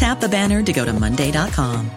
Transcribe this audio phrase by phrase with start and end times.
[0.00, 1.90] Tap the banner to go to Monday.com.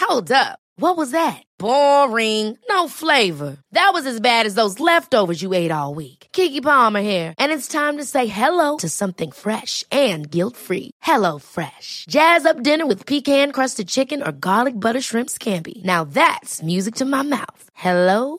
[0.00, 0.58] Hold up.
[0.76, 1.40] What was that?
[1.56, 2.58] Boring.
[2.68, 3.58] No flavor.
[3.70, 6.26] That was as bad as those leftovers you ate all week.
[6.32, 10.90] Kiki Palmer here, and it's time to say hello to something fresh and guilt-free.
[11.00, 12.06] Hello Fresh.
[12.08, 15.84] Jazz up dinner with pecan-crusted chicken or garlic butter shrimp scampi.
[15.84, 17.70] Now that's music to my mouth.
[17.74, 18.38] Hello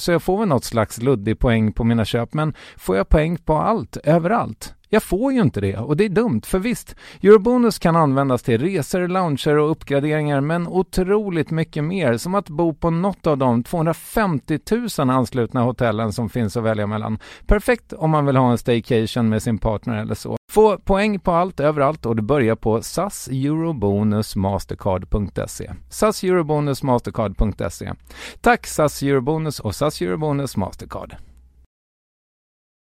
[0.00, 3.36] så jag får väl något slags luddig poäng på mina köp men får jag poäng
[3.36, 4.74] på allt, överallt?
[4.92, 8.60] Jag får ju inte det och det är dumt för visst, Eurobonus kan användas till
[8.60, 13.62] resor, lounger och uppgraderingar men otroligt mycket mer som att bo på något av de
[13.62, 14.58] 250
[14.98, 17.18] 000 anslutna hotellen som finns att välja mellan.
[17.46, 20.39] Perfekt om man vill ha en staycation med sin partner eller så.
[20.50, 25.70] Få poäng på allt överallt och det börjar på SAS Eurobonus Mastercard.se.
[25.90, 27.92] SAS Eurobonus Mastercard.se.
[28.40, 31.14] Tack SAS Eurobonus och SAS Eurobonus Mastercard.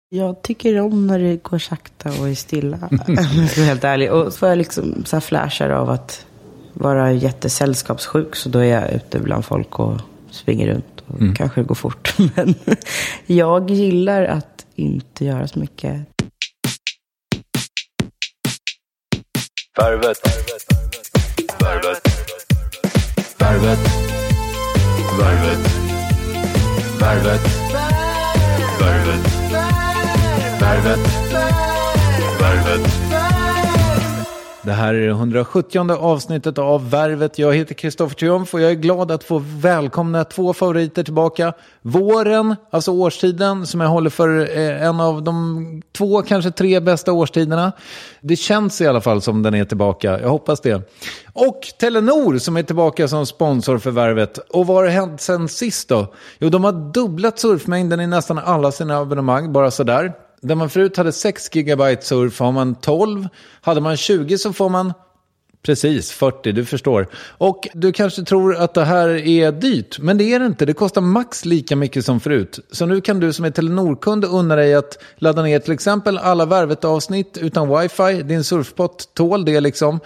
[0.10, 2.78] Jag tycker om när det går sakta och är stilla.
[3.08, 4.12] om jag ska vara helt ärlig.
[4.12, 6.26] Och så får jag liksom så här flashar av att
[6.74, 8.36] vara jättesällskapssjuk.
[8.36, 11.04] Så då är jag ute bland folk och springer runt.
[11.08, 11.36] Och Mm.
[11.36, 12.16] kanske det går fort.
[12.36, 12.56] Men
[13.26, 16.13] jag gillar att inte göra så mycket.
[19.78, 20.18] Värvet.
[21.60, 22.08] Värvet.
[23.40, 23.80] Värvet.
[25.20, 25.60] Värvet.
[27.00, 27.42] Värvet.
[28.80, 29.24] Värvet.
[30.60, 31.00] Värvet.
[32.40, 33.03] Värvet.
[34.66, 37.40] Det här är det 170 avsnittet av Värvet.
[37.40, 41.54] Jag heter Kristoffer Triumf och jag är glad att få välkomna två favoriter tillbaka.
[41.82, 47.12] Våren, alltså årstiden, som jag håller för eh, en av de två, kanske tre bästa
[47.12, 47.72] årstiderna.
[48.22, 50.20] Det känns i alla fall som den är tillbaka.
[50.20, 50.82] Jag hoppas det.
[51.34, 54.38] Och Telenor som är tillbaka som sponsor för Värvet.
[54.38, 56.14] Och vad har hänt sen sist då?
[56.40, 60.14] Jo, de har dubblat surfmängden i nästan alla sina abonnemang, bara sådär.
[60.44, 63.28] Där man förut hade 6 GB surf har man 12.
[63.62, 64.94] Hade man 20 så får man
[65.66, 67.08] Precis, 40, du förstår.
[67.38, 70.66] Och du kanske tror att det här är dyrt, men det är det inte.
[70.66, 72.60] Det kostar max lika mycket som förut.
[72.72, 76.46] Så nu kan du som är Telenor-kund unna dig att ladda ner till exempel alla
[76.46, 78.24] Värvet-avsnitt utan wifi.
[78.24, 80.00] Din surfpott tål det liksom.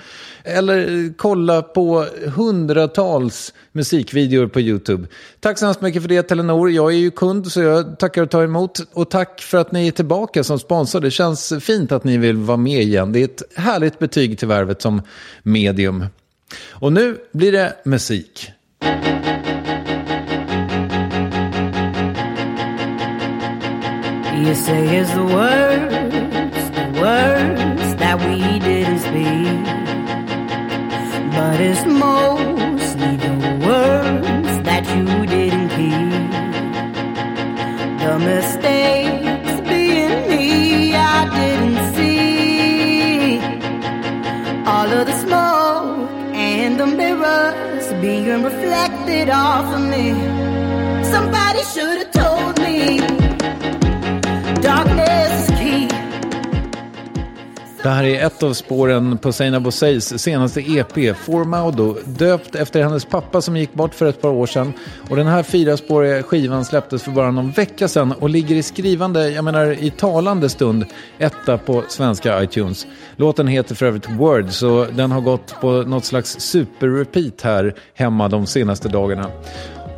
[0.44, 2.06] Eller kolla på
[2.36, 5.08] hundratals musikvideor på YouTube.
[5.40, 6.72] Tack så hemskt mycket för det Telenor.
[6.72, 8.80] Jag är ju kund så jag tackar och tar emot.
[8.94, 11.00] Och tack för att ni är tillbaka som sponsor.
[11.02, 13.12] Det känns fint att ni vill vara med igen.
[13.12, 15.02] Det är ett härligt betyg till Värvet som
[15.44, 16.06] medium.
[16.70, 18.52] Och nu blir det musik.
[24.46, 29.78] You say is the words, the words that we didn't speak.
[31.36, 32.47] But it's more
[33.16, 33.34] the
[33.68, 36.10] words that you didn't hear.
[38.04, 43.40] The mistakes being me, I didn't see.
[44.66, 50.57] All of the smoke and the mirrors being reflected off of me.
[57.88, 63.06] Det här är ett av spåren på Seinabo Boseis senaste EP, Formaudo, döpt efter hennes
[63.06, 64.74] pappa som gick bort för ett par år sedan.
[65.10, 69.30] Och den här fyraspåriga skivan släpptes för bara någon vecka sedan och ligger i skrivande,
[69.30, 70.86] jag menar i talande stund,
[71.18, 72.88] etta på svenska iTunes.
[73.16, 78.28] Låten heter för övrigt Word, så den har gått på något slags super-repeat här hemma
[78.28, 79.32] de senaste dagarna.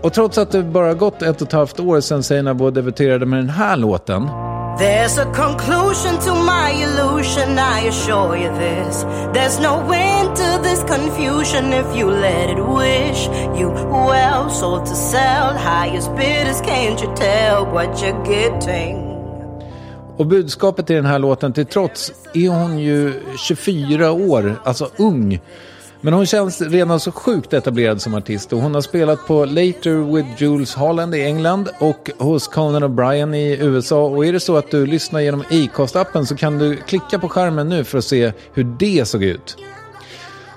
[0.02, 3.40] Och trots att det bara gått ett och ett halvt år sedan Seinabo debuterade med
[3.40, 4.30] den här låten
[4.80, 9.04] There's a conclusion to my illusion, I assure you this.
[9.34, 13.28] There's no end to this confusion if you let it wish
[13.60, 13.70] you
[14.08, 14.50] well.
[14.50, 19.06] Sold to sell, highest bidders, can't you tell what you're getting?
[20.18, 25.40] Och budskapet i den här låten till trots är hon ju 24 år, alltså ung.
[26.02, 30.16] Men hon känns redan så sjukt etablerad som artist och hon har spelat på Later
[30.16, 34.04] with Jules Holland i England och hos Conan O'Brien i USA.
[34.04, 37.70] Och är det så att du lyssnar genom Acast-appen så kan du klicka på skärmen
[37.70, 39.58] nu för att se hur det såg ut.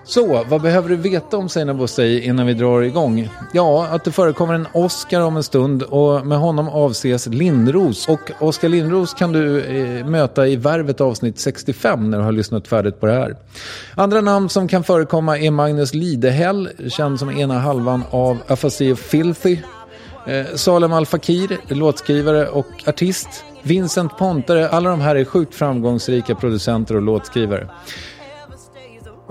[0.05, 3.29] Så, vad behöver du veta om Seinabo Bosei innan vi drar igång?
[3.53, 8.09] Ja, att det förekommer en Oscar om en stund och med honom avses Lindros.
[8.09, 12.69] Och Oscar Lindros kan du eh, möta i Värvet avsnitt 65 när du har lyssnat
[12.69, 13.37] färdigt på det här.
[13.95, 19.59] Andra namn som kan förekomma är Magnus Lidehäll, känd som ena halvan av Afasi Filthy.
[20.27, 23.45] Eh, Salem Al Fakir, låtskrivare och artist.
[23.63, 27.69] Vincent Pontare, alla de här är sjukt framgångsrika producenter och låtskrivare.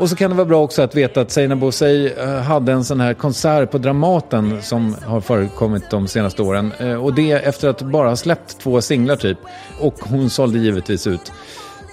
[0.01, 2.83] Och så kan det vara bra också att veta att Seinabo Sey eh, hade en
[2.83, 6.71] sån här konsert på Dramaten som har förekommit de senaste åren.
[6.80, 9.38] Eh, och det efter att bara ha släppt två singlar typ.
[9.80, 11.31] Och hon sålde givetvis ut.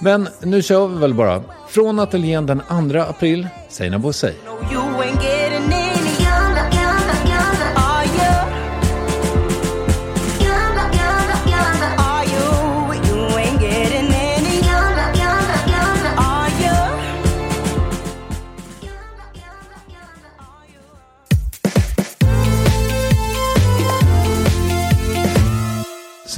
[0.00, 1.42] Men nu kör vi väl bara.
[1.68, 2.62] Från ateljén den
[2.92, 4.34] 2 april, Seinabo Bosei.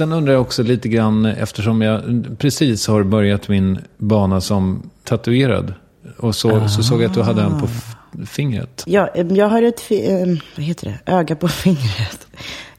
[0.01, 2.01] Sen undrar jag också lite grann, eftersom jag
[2.37, 5.73] precis har börjat min bana som tatuerad.
[6.17, 7.95] Och så, så såg jag att du hade en på f-
[8.29, 8.83] fingret.
[8.87, 12.27] Ja, jag har ett, fi- eh, vad heter det, öga på fingret.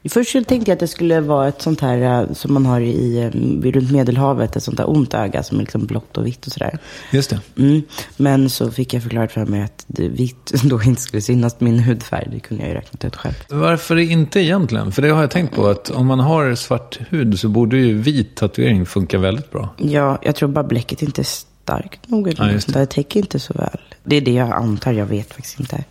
[0.09, 3.31] Först tänkte jag att det skulle vara ett sånt här eh, som man har i,
[3.61, 6.51] vid runt Medelhavet, ett sånt där ont öga som är liksom blått och vitt och
[6.51, 6.77] sådär.
[7.11, 7.39] Just det.
[7.57, 7.81] Mm.
[8.17, 12.27] Men så fick jag förklarat för mig att vitt då inte skulle synas min hudfärg.
[12.31, 13.33] Det kunde jag ju räknat ut själv.
[13.49, 14.91] Varför inte egentligen?
[14.91, 17.97] För det har jag tänkt på att om man har svart hud så borde ju
[17.97, 19.69] vit tatuering funka väldigt bra.
[19.77, 21.27] Ja, jag tror bara bläcket inte är
[21.63, 22.27] starkt nog.
[22.27, 22.79] Eller Ja, där.
[22.79, 23.79] Det täcker inte så väl.
[24.03, 25.83] Det är det jag antar, jag vet faktiskt inte.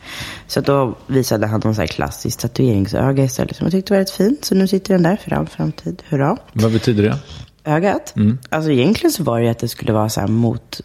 [0.47, 3.57] Så då visade han någon sån här klassisk tatueringsöga istället.
[3.57, 4.45] Som jag tyckte var rätt fint.
[4.45, 6.03] Så nu sitter den där för all framtid.
[6.09, 6.37] Hurra.
[6.53, 7.19] Vad betyder det?
[7.65, 8.15] Ögat?
[8.49, 10.81] Alltså egentligen så var det ju att det skulle vara så här mot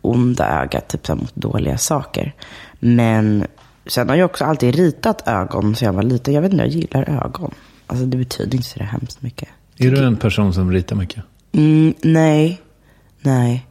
[0.00, 2.34] onda ögat, typ så här mot dåliga saker.
[2.78, 3.46] Men
[3.86, 6.34] sen har jag också alltid ritat ögon så jag var liten.
[6.34, 7.54] Jag vet inte, jag gillar ögon.
[7.86, 9.48] Alltså det betyder inte så hemskt mycket.
[9.76, 11.24] Är du en person som ritar mycket?
[11.52, 12.60] Mm, nej,
[13.20, 13.66] nej.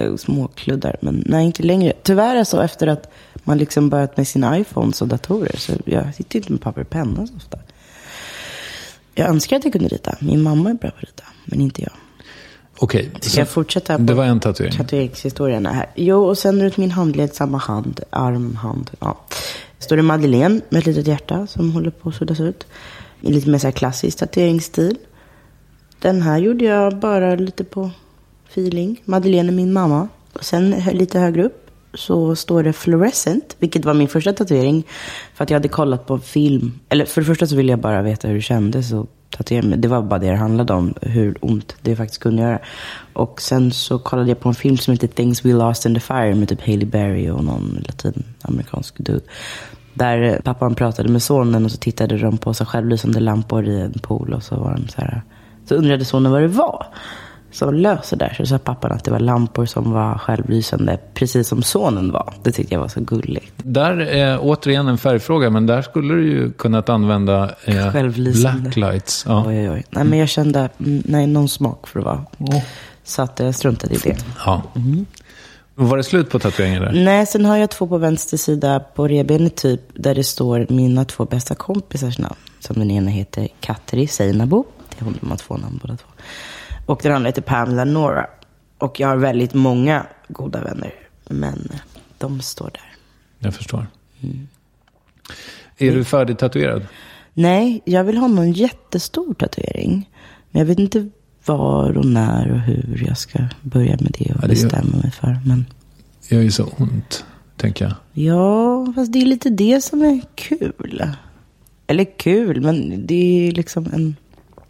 [0.00, 1.92] Är småkluddar, men nej, inte längre.
[2.02, 5.56] Tyvärr är så efter att man liksom börjat med sina iPhones och datorer.
[5.56, 7.58] Så jag sitter inte med papper och penna så ofta.
[9.14, 10.16] Jag önskar att jag kunde rita.
[10.20, 11.92] Min mamma är bra på att rita, men inte jag.
[12.78, 13.10] Okej.
[13.20, 13.96] Ska så jag fortsätta?
[13.96, 14.76] På Det var en tatuering.
[14.76, 15.86] Tatueringshistorierna här.
[15.94, 18.90] Jo, och sen runt min handled, samma hand, arm, hand.
[19.00, 19.18] Ja.
[19.78, 22.66] Står det Madeleine med ett litet hjärta som håller på att suddas ut.
[23.20, 24.98] I lite mer så här klassisk tatueringsstil.
[25.98, 27.90] Den här gjorde jag bara lite på
[28.50, 29.02] feeling.
[29.04, 30.08] Madeleine är min mamma.
[30.32, 34.86] Och sen lite högre upp så står det fluorescent, vilket var min första tatuering.
[35.34, 36.72] För att jag hade kollat på film.
[36.88, 38.92] Eller för det första så ville jag bara veta hur det kändes.
[38.92, 39.78] Och tatuera mig.
[39.78, 42.58] Det var bara det det handlade om, hur ont det faktiskt kunde göra.
[43.12, 46.00] Och sen så kollade jag på en film som heter Things We Lost in the
[46.00, 49.24] Fire med typ Hailey Berry och någon latinamerikansk dude.
[49.94, 53.92] Där pappan pratade med sonen och så tittade de på så självlysande lampor i en
[53.92, 55.22] pool och så var de så här.
[55.68, 56.86] Så undrade sonen vad det var
[57.52, 58.34] som löser där.
[58.36, 62.34] Så sa pappan att det var lampor som var självlysande, precis som sonen var.
[62.42, 63.52] Det tyckte jag var så gulligt.
[63.56, 68.60] Där är återigen en färgfråga, men där skulle du ju kunnat använda eh, Självlysande.
[68.62, 69.24] blacklights.
[69.28, 69.44] Ja.
[69.46, 69.84] Oj, oj, oj.
[69.90, 72.24] Nej, men jag kände, mm, nej, någon smak för det vara.
[73.04, 74.16] Så att jag struntade i det.
[74.46, 74.62] Ja.
[75.74, 76.92] Var det slut på tatueringen där?
[76.92, 81.04] Nej, sen har jag två på vänster sida på revbenet typ, där det står mina
[81.04, 82.34] två bästa kompisars namn.
[82.60, 84.64] Som den ena heter Katri Seinabo.
[84.90, 86.06] Det är hon, de har två namn båda två.
[86.90, 88.26] Och den andra heter Pamela Nora.
[88.78, 90.94] Och jag har väldigt många goda vänner.
[91.28, 91.68] Men
[92.18, 92.92] de står där.
[93.38, 93.86] Jag förstår.
[94.20, 94.48] Mm.
[95.78, 96.86] Är du färdig tatuerad?
[97.34, 100.10] Nej, jag vill ha någon jättestor tatuering.
[100.50, 101.08] Men jag vet inte
[101.44, 104.96] var och när och hur jag ska börja med det och Ja, det gör- bestämma
[105.02, 105.38] mig för.
[105.46, 105.66] Men
[106.28, 107.24] Det gör ju så ont,
[107.56, 107.94] tänker jag.
[108.24, 111.02] ja, fast det är lite det som är kul.
[111.86, 114.16] Eller kul, men det är liksom en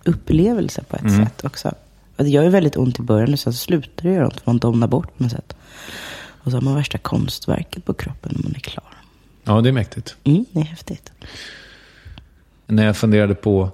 [0.05, 1.25] upplevelse på ett Mm.
[1.27, 1.75] sätt också.
[2.23, 4.47] Det gör ju väldigt ont i början och sen så slutar det göra ont.
[4.47, 5.57] Man domnar bort på något sätt.
[6.43, 8.95] Och så har man värsta konstverket på kroppen när man är klar.
[9.45, 10.17] Ja, det är mäktigt.
[10.25, 11.13] Mm, det är häftigt.
[12.67, 13.71] När jag funderade på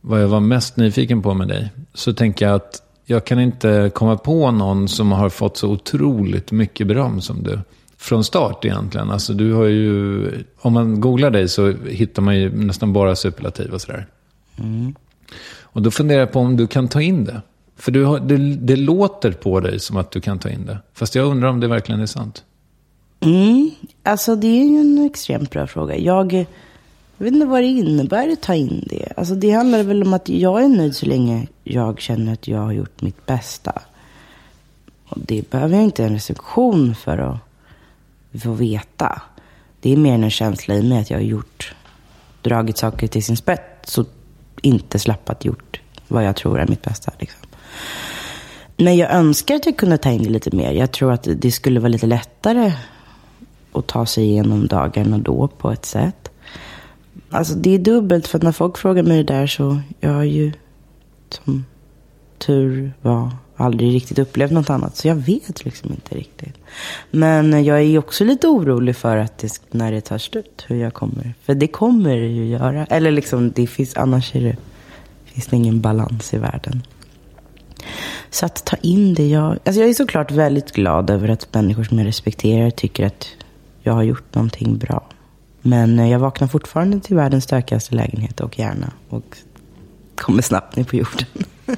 [0.00, 3.90] vad jag var mest nyfiken på med dig, så tänker jag att jag kan inte
[3.94, 7.60] komma på någon som har fått så otroligt mycket beröm som du.
[7.96, 9.10] Från start egentligen.
[9.10, 13.72] Alltså du har ju, om man googlar dig så hittar man ju nästan bara superlativ
[13.72, 14.06] och sådär.
[15.74, 17.42] Och då funderar jag på om du kan ta in det.
[17.76, 20.78] För du har, det, det låter på dig som att du kan ta in det.
[20.92, 22.44] Fast jag undrar om det verkligen är sant.
[23.20, 23.70] Mm,
[24.02, 25.96] alltså det är ju en extremt bra fråga.
[25.96, 29.12] Jag, jag vet inte vad det innebär att ta in det.
[29.16, 32.58] Alltså det handlar väl om att jag är nöjd så länge jag känner att jag
[32.58, 33.82] har gjort mitt bästa.
[35.08, 39.22] Och det behöver jag inte en recension för att få veta.
[39.80, 41.74] Det är mer en känsla i mig att jag har gjort,
[42.42, 44.04] dragit saker till sin spets Så
[44.62, 47.12] inte slappat gjort vad jag tror är mitt bästa.
[47.18, 47.40] Liksom.
[48.76, 50.72] Men jag önskar att jag kunde ta in det lite mer.
[50.72, 52.72] Jag tror att det skulle vara lite lättare
[53.72, 56.30] att ta sig igenom dagarna då på ett sätt.
[57.30, 60.52] Alltså det är dubbelt för när folk frågar mig det där så jag har ju
[61.30, 61.64] som
[62.38, 64.96] tur var aldrig riktigt upplevt något annat.
[64.96, 66.54] Så jag vet liksom inte riktigt.
[67.10, 70.94] Men jag är också lite orolig för att det, när det tar slut, hur jag
[70.94, 71.34] kommer.
[71.42, 72.86] För det kommer det ju göra.
[72.86, 74.56] Eller liksom, det finns, annars är det,
[75.24, 76.82] finns det ingen balans i världen.
[78.30, 79.28] Så att ta in det.
[79.28, 83.28] Jag, alltså jag är såklart väldigt glad över att människor som jag respekterar tycker att
[83.82, 85.02] jag har gjort någonting bra.
[85.62, 88.92] Men eh, jag vaknar fortfarande till världens stökigaste lägenhet och hjärna.
[89.08, 89.36] Och
[90.14, 91.26] kommer snabbt ner på jorden.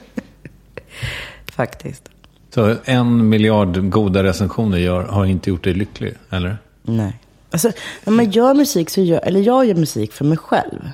[1.57, 2.09] Faktiskt.
[2.55, 6.59] Så en miljard goda recensioner gör, har inte gjort dig lycklig, eller?
[6.83, 7.19] Nej.
[7.51, 7.73] Alltså,
[8.05, 10.91] när man gör musik så gör, eller jag gör musik för mig själv.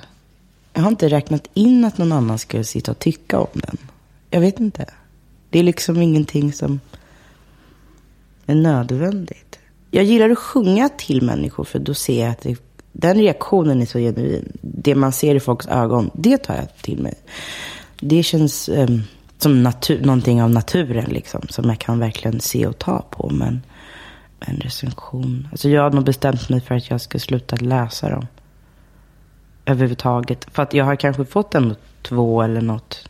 [0.73, 3.77] Jag har inte räknat in att någon annan ska sitta och tycka om den.
[4.29, 4.85] Jag vet inte.
[5.49, 6.79] Det är liksom ingenting som
[8.45, 9.59] är nödvändigt.
[9.91, 12.57] Jag gillar att sjunga till människor för då ser jag att det,
[12.91, 14.57] den reaktionen är så genuin.
[14.61, 17.13] Det man ser i folks ögon, det tar jag till mig.
[17.99, 19.01] Det känns em,
[19.43, 21.41] som natur, någonting av naturen liksom.
[21.49, 23.29] Som jag kan verkligen se och ta på.
[23.29, 23.61] Men
[24.39, 25.47] en recension.
[25.51, 28.27] Alltså jag har nog bestämt mig för att jag ska sluta läsa dem.
[29.65, 30.47] Överhuvudtaget.
[30.51, 33.09] För att jag har kanske fått en två eller något.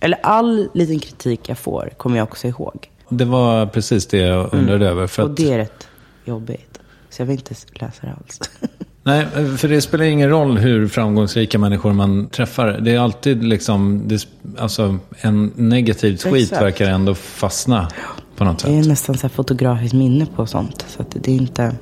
[0.00, 2.90] Eller all liten kritik jag får kommer jag också ihåg.
[3.08, 5.06] Det var precis det jag undrade över.
[5.06, 5.88] För Och att, det är rätt
[6.24, 6.80] jobbigt.
[7.10, 8.40] Så jag vill inte läsa det alls.
[9.08, 12.78] Nej, för det spelar ingen roll hur framgångsrika människor man träffar.
[12.80, 16.62] Det är alltid liksom, det, alltså en negativ tweet Exakt.
[16.62, 17.88] verkar ändå fastna
[18.36, 18.88] på något Det är sätt.
[18.88, 20.84] nästan så här fotografiskt minne på sånt.
[20.88, 21.74] Så att det är inte...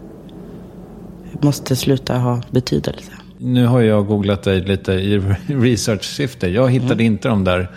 [1.43, 3.11] Måste sluta ha betydelse.
[3.39, 6.49] Nu har jag googlat dig lite i research-syfte.
[6.49, 7.07] Jag hittade Mm.
[7.07, 7.71] inte de där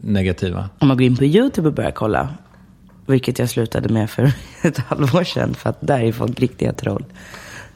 [0.00, 0.68] negativa.
[0.78, 2.28] Om man går in på YouTube och börjar kolla,
[3.06, 4.32] vilket jag slutade med för
[4.62, 7.04] ett halvår sedan, för att där är folk riktiga troll,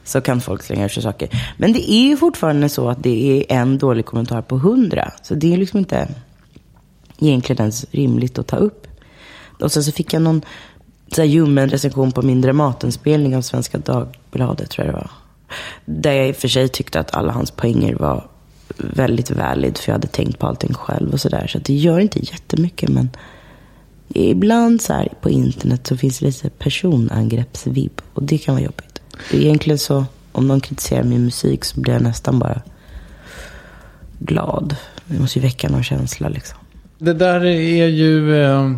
[0.09, 1.29] så kan folk slänga ur sig saker.
[1.57, 5.11] Men det är ju fortfarande så att det är en dålig kommentar på hundra.
[5.21, 6.07] Så det är liksom inte
[7.19, 8.87] egentligen ens rimligt att ta upp.
[9.61, 10.41] Och sen så fick jag någon
[11.11, 15.11] så här ljummen recension på min Dramatenspelning av Svenska Dagbladet, tror jag det var.
[15.85, 18.27] Där jag i och för sig tyckte att alla hans poänger var
[18.77, 21.47] väldigt valid, för jag hade tänkt på allting själv och sådär.
[21.47, 23.09] Så så det gör inte jättemycket, men
[24.07, 28.88] ibland så här på internet så finns det lite personangreppsvibb och det kan vara jobbigt.
[29.31, 32.61] Egentligen så, om någon kritiserar min musik så blir jag nästan bara
[34.19, 34.75] glad.
[35.05, 36.57] Det måste ju väcka någon känsla liksom.
[36.97, 38.71] Det där är ju eh,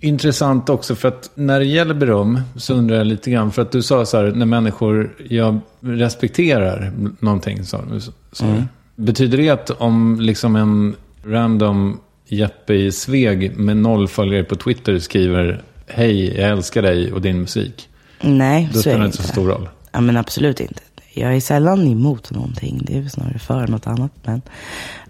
[0.00, 3.52] intressant också för att när det gäller beröm så undrar jag lite grann.
[3.52, 7.64] För att du sa så här, när människor jag respekterar någonting.
[7.64, 7.80] Så,
[8.32, 8.64] så, Mm.
[8.96, 14.98] Betyder det att om liksom en random Jeppe i Sveg med noll följare på Twitter
[14.98, 17.88] skriver Hej, jag älskar dig och din musik.
[18.20, 19.68] Nej, Då så spelar det inte så stor roll.
[19.92, 20.82] Ja, men absolut inte.
[21.12, 22.82] Jag är sällan emot någonting.
[22.82, 24.12] Det är snarare för något annat.
[24.22, 24.42] Men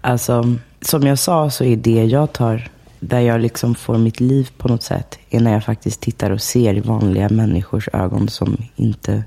[0.01, 2.69] alltså, som jag sa så är det jag tar,
[2.99, 6.41] där jag liksom får mitt liv på något sätt, är när jag faktiskt tittar och
[6.41, 9.23] ser vanliga människors ögon som inte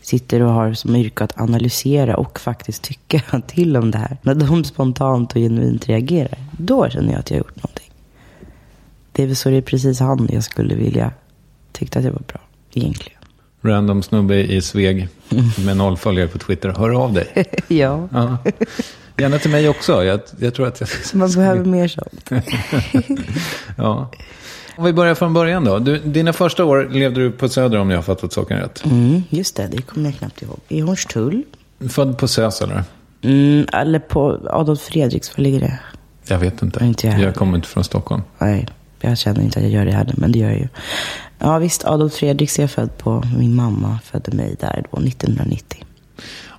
[0.00, 4.16] sitter och har som yrke att analysera och faktiskt tycka till om det här.
[4.22, 7.90] När de spontant och genuint reagerar, då känner jag att jag har gjort någonting.
[9.12, 11.12] Det är väl så det är precis han jag skulle vilja,
[11.72, 12.40] tyckte att jag var bra,
[12.72, 13.17] egentligen.
[13.62, 15.08] Random snubbe i Sveg
[15.64, 16.68] med noll följare på Twitter.
[16.68, 17.26] Hör av dig.
[17.68, 18.08] ja.
[18.12, 18.38] Ja.
[19.16, 20.04] Gärna till mig också.
[20.04, 20.88] Jag, jag tror att jag...
[21.12, 22.30] Man behöver mer sånt.
[23.76, 24.10] Ja.
[24.76, 25.78] Om vi börjar från början då.
[25.78, 28.84] Du, dina första år levde du på Söder om jag har fattat saken rätt.
[28.84, 30.58] Mm, just det, det kommer jag knappt ihåg.
[30.68, 31.42] I Hornstull.
[31.88, 32.84] Född på SÖS eller?
[33.22, 35.78] Mm, eller på Adolf Fredriks, var ligger det?
[36.28, 36.84] Jag vet inte.
[36.84, 38.22] Inte jag jag kommer inte från Stockholm.
[38.38, 38.68] Nej,
[39.00, 40.68] jag känner inte att jag gör det heller, men det gör jag ju.
[41.38, 43.22] Ja visst, Adolf Fredriks är född på.
[43.38, 45.84] Min mamma födde mig där då, 1990.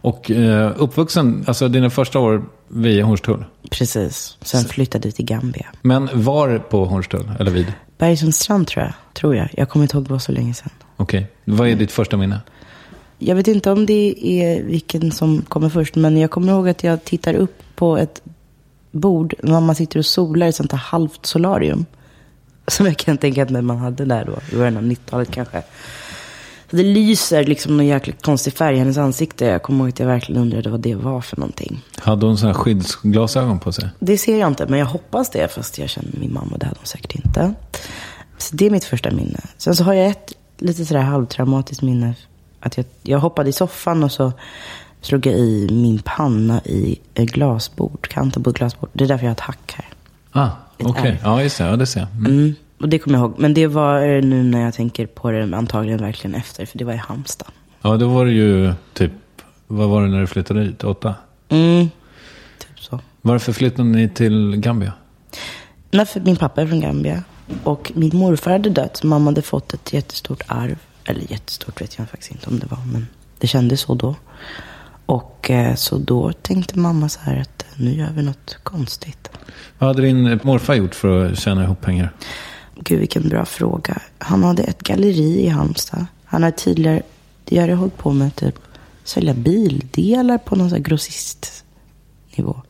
[0.02, 3.46] Och eh, uppvuxen, alltså dina första år vid Hornstull.
[3.72, 4.38] Precis.
[4.42, 5.66] Sen flyttade vi till Gambia.
[5.82, 7.32] Men var på Hornstull?
[7.40, 7.74] Eller vid?
[7.98, 8.94] Bergsundstrand tror jag.
[9.14, 9.50] Tror jag.
[9.54, 10.70] Jag kommer inte ihåg, det var så länge sedan.
[10.98, 11.28] Okej.
[11.46, 12.40] Vad är ditt första minne?
[13.18, 16.84] Jag vet inte om det är vilken som kommer först, men jag kommer ihåg att
[16.84, 18.22] jag tittar upp på ett
[18.92, 19.34] bord.
[19.44, 21.86] Mamma sitter och solar i sånt här halvt solarium.
[22.70, 25.64] Som jag kan tänka mig man hade där då, i början av 90-talet kanske.
[26.70, 29.46] Så det lyser liksom någon jäkligt konstig färg i hennes ansikte.
[29.46, 31.82] Jag kommer ihåg att jag verkligen undrade vad det var för någonting.
[31.98, 33.90] Hade hon sådana här skyddsglasögon på sig?
[34.00, 35.48] Det ser jag inte, men jag hoppas det.
[35.52, 37.54] Fast jag känner min mamma, det hade hon säkert inte.
[38.38, 39.40] Så det är mitt första minne.
[39.58, 42.16] Sen så har jag ett lite sådär halvtraumatiskt minne.
[42.60, 44.32] Att jag, jag hoppade i soffan och så
[45.02, 48.08] slog jag i min panna i ett glasbord.
[48.08, 48.90] Kanten på ett glasbord.
[48.94, 49.88] Det är därför jag har ett hack här.
[50.32, 50.50] Ah,
[50.86, 51.12] okej.
[51.12, 51.20] ärr.
[51.24, 51.64] Ja, just det.
[51.64, 52.10] Ja, det ser jag.
[52.10, 52.26] Mm.
[52.32, 52.56] Mm.
[52.80, 53.36] Och det kommer jag ihåg.
[53.38, 56.66] Men det var eh, nu när jag tänker på det antagligen verkligen efter.
[56.66, 57.48] För det var i Halmstad.
[57.82, 59.12] Ja, då var det ju typ,
[59.68, 60.84] vad var det när du flyttade hit?
[60.84, 61.16] Åtta?
[61.50, 61.90] Mm.
[62.58, 63.00] Typ så.
[63.22, 64.94] Varför flyttade ni till Gambia?
[65.92, 67.24] Nej, för min pappa är från Gambia.
[67.64, 68.98] Och min morfar hade dött.
[68.98, 70.80] så Mamma hade fått ett jättestort arv.
[71.06, 72.80] Eller jättestort vet jag faktiskt inte om det var.
[72.92, 73.08] Men
[73.40, 74.16] det kändes så då.
[75.10, 79.30] Och eh, så då tänkte mamma så här att nu gör vi något konstigt.
[79.78, 82.14] Vad hade din morfar gjort för att tjäna ihop pengar?
[82.76, 84.02] Gud vilken bra fråga.
[84.18, 86.06] Han hade ett galleri i Halmstad.
[86.26, 87.02] Han hade tidigare,
[87.46, 88.56] det jag hållit på med typ,
[89.04, 92.62] sälja bildelar på någon sån grossistnivå.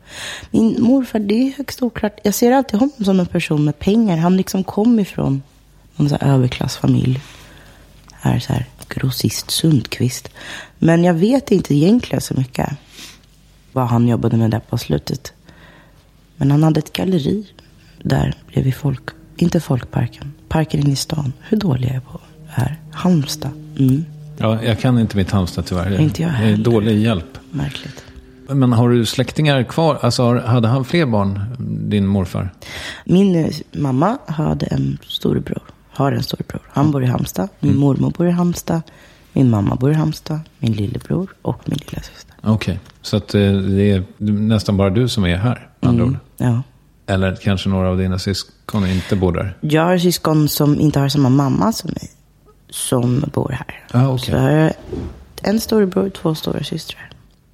[0.50, 2.18] Min morfar, det är högst oklart.
[2.24, 4.16] Jag ser alltid honom som en person med pengar.
[4.16, 5.42] Han liksom kom ifrån
[5.96, 7.20] någon sån här överklassfamilj.
[8.12, 10.28] Här så här, grossist Sundqvist.
[10.82, 12.68] Men jag vet inte egentligen så mycket
[13.72, 15.32] vad han jobbade med där på slutet.
[16.36, 17.46] Men han hade ett galleri
[18.02, 19.02] där bredvid folk,
[19.36, 21.32] inte folkparken, parken inne i stan.
[21.40, 22.78] Hur dålig jag är på det här.
[22.92, 23.50] Halmstad.
[23.78, 24.04] Mm,
[24.38, 26.00] Ja, jag kan inte mitt Halmstad tyvärr.
[26.00, 26.64] Inte jag Det är heller.
[26.64, 27.38] dålig hjälp.
[27.50, 28.04] märkligt.
[28.48, 29.98] Men har du släktingar kvar?
[30.02, 31.40] Alltså, hade han fler barn,
[31.90, 32.50] din morfar?
[33.04, 35.62] Min eh, mamma hade en storebror.
[35.90, 36.62] Har en storebror.
[36.72, 37.48] Han bor i Halmstad.
[37.60, 38.82] Min mormor bor i Halmstad.
[39.32, 40.40] Min mamma bor i Halmstad.
[40.58, 42.34] Min lillebror och min lilla syster.
[42.42, 46.16] Okej, så att eh, det är nästan bara du som är här, med andra ord.
[46.36, 46.62] Ja.
[47.06, 49.56] Eller kanske några av dina syskon inte bor där.
[49.60, 52.10] Jag har syskon som inte har samma mamma som mig.
[52.70, 53.80] Som bor här.
[53.90, 54.24] Ah, okej.
[54.24, 54.72] Så jag har
[55.42, 57.10] en storebror och två stora systrar.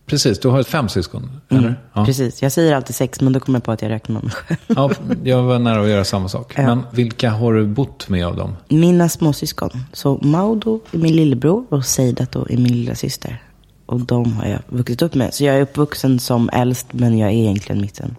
[0.07, 1.81] Precis, du har fem syskon, eller?
[1.93, 2.05] Ja.
[2.05, 2.43] Precis.
[2.43, 4.59] Jag säger alltid sex, men då kommer jag på att jag räknar mig själv.
[4.67, 4.91] ja,
[5.25, 6.53] jag var nära att göra samma sak.
[6.57, 6.63] Ja.
[6.63, 8.57] Men vilka har du bott med av dem?
[8.69, 9.71] Mina småsyskon.
[9.93, 13.43] Så Maudo är min lillebror och Seidato är min lilla syster.
[13.87, 15.35] Och de har jag vuxit upp med.
[15.35, 18.17] Så jag är uppvuxen som äldst, men jag är egentligen mitten.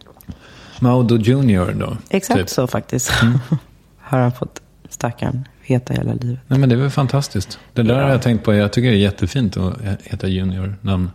[0.80, 1.97] Maudo Junior då?
[2.10, 2.50] Exakt typ.
[2.50, 3.12] så faktiskt.
[4.00, 6.39] har han fått stackaren heta hela livet.
[6.47, 7.60] Nej, men det är väl fantastiskt.
[7.73, 8.54] Det där har jag tänkt på.
[8.54, 11.12] Jag tycker det är jättefint att heta junior-namn.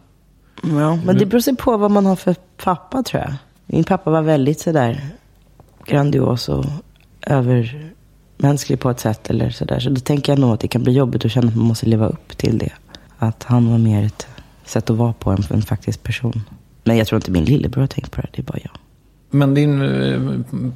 [0.63, 3.35] Ja, men det beror sig på vad man har för pappa tror jag.
[3.67, 5.01] Min pappa var väldigt sådär
[5.87, 6.65] grandios och
[7.27, 9.81] övermänsklig på ett sätt eller sådär.
[9.81, 11.87] Så då tänker jag nog att det kan bli jobbigt att känna att man måste
[11.87, 12.73] leva upp till det.
[13.19, 14.27] Att han var mer ett
[14.65, 16.43] sätt att vara på än en faktisk person.
[16.85, 18.73] Men jag tror inte min lillebror har tänkt på det, det är bara jag.
[19.31, 20.21] Men din eh,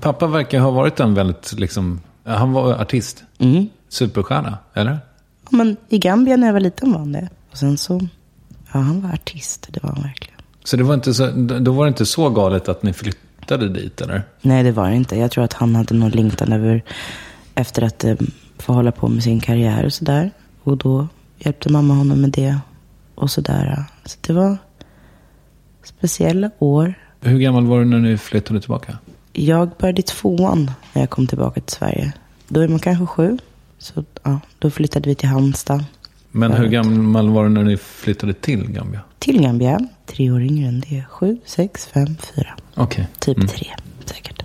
[0.01, 3.25] pappa verkar ha varit en väldigt, liksom, han var artist.
[3.38, 3.68] Mm.
[3.88, 4.99] Superstjärna, eller?
[5.42, 7.29] Ja, Men i Gambia när jag var liten var han det.
[7.51, 8.01] Och sen så,
[8.77, 10.41] ja han var artist, det var han verkligen.
[10.65, 14.01] Så det var inte så, då var det inte så galet att ni flyttade dit,
[14.01, 14.23] eller?
[14.43, 15.17] Nej, det var det inte.
[15.17, 16.83] Jag tror att han hade någon längtan över,
[17.55, 18.17] efter att eh,
[18.59, 20.31] få hålla på med sin karriär och sådär.
[20.62, 21.09] Och då
[21.39, 22.59] hjälpte mamma honom med det
[23.15, 23.85] och sådär.
[24.05, 24.59] Så det var
[25.85, 26.95] speciella år.
[27.21, 28.99] Hur gammal var du när ni flyttade tillbaka?
[29.33, 32.12] Jag började i tvåan när jag kom tillbaka till Sverige.
[32.49, 33.39] Då är man kanske sju.
[33.79, 35.85] Så ja, då flyttade vi till Halmstad.
[36.37, 39.01] Men hur gammal var du när ni flyttade till Gambia?
[39.18, 39.81] Till Gambia.
[40.07, 41.05] Tre år yngre än det.
[41.11, 42.57] Sju, sex, fem, fyra.
[42.75, 43.09] Okej.
[43.18, 43.66] Typ tre,
[44.05, 44.42] säkert.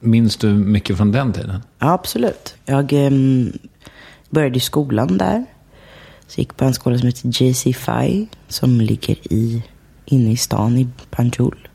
[0.00, 1.62] Minns du mycket från den tiden?
[1.78, 2.56] Ja, absolut.
[2.64, 3.52] Jag em,
[4.30, 5.44] började i skolan där.
[6.26, 9.62] Så gick på en skola som heter JC Phi som ligger i,
[10.04, 11.68] inne i stan i Banjul.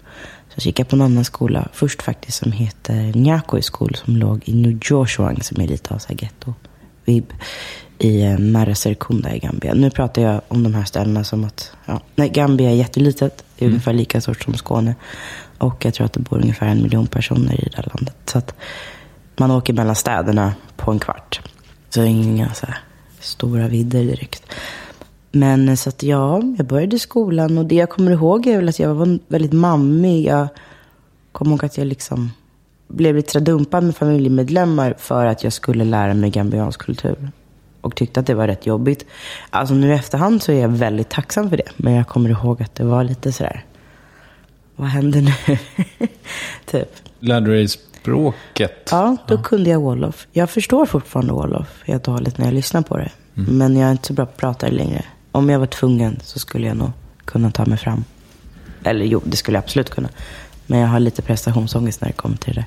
[0.55, 4.41] Så gick jag på en annan skola först faktiskt som heter Nyakoi School som låg
[4.45, 6.53] i New Joshuang som är lite av så här ghetto
[7.05, 7.33] vibb
[8.03, 9.73] i eh, Mara Serkunda i Gambia.
[9.73, 13.43] Nu pratar jag om de här ställena som att, ja, nej, Gambia är jättelitet.
[13.57, 14.95] Det är ungefär lika stort som Skåne.
[15.57, 18.15] Och jag tror att det bor ungefär en miljon personer i det här landet.
[18.25, 18.55] Så att
[19.37, 21.41] man åker mellan städerna på en kvart.
[21.89, 22.77] Så inga så här
[23.19, 24.43] stora vidder direkt.
[25.31, 28.69] Men eh, så att ja, jag började skolan och det jag kommer ihåg är väl
[28.69, 30.25] att jag var väldigt mammig.
[30.25, 30.47] Jag
[31.31, 32.31] kommer ihåg att jag liksom
[32.87, 37.31] blev lite tradumpad med familjemedlemmar för att jag skulle lära mig gambiansk kultur.
[37.83, 39.05] Och tyckte att det var rätt jobbigt.
[39.49, 41.69] Alltså nu i efterhand så är jag väldigt tacksam för det.
[41.77, 43.65] Men jag kommer ihåg att det var lite sådär,
[44.75, 45.57] vad händer nu?
[46.65, 46.89] typ.
[47.19, 48.89] Lärde du dig språket?
[48.91, 50.27] Ja, då kunde jag Wolof.
[50.31, 53.11] Jag förstår fortfarande Wolof helt och hållet när jag lyssnar på det.
[53.37, 53.57] Mm.
[53.57, 55.05] Men jag är inte så bra på att prata det längre.
[55.31, 56.91] Om jag var tvungen så skulle jag nog
[57.25, 58.03] kunna ta mig fram.
[58.83, 60.09] Eller jo, det skulle jag absolut kunna.
[60.67, 62.65] Men jag har lite prestationsångest när det kommer till det.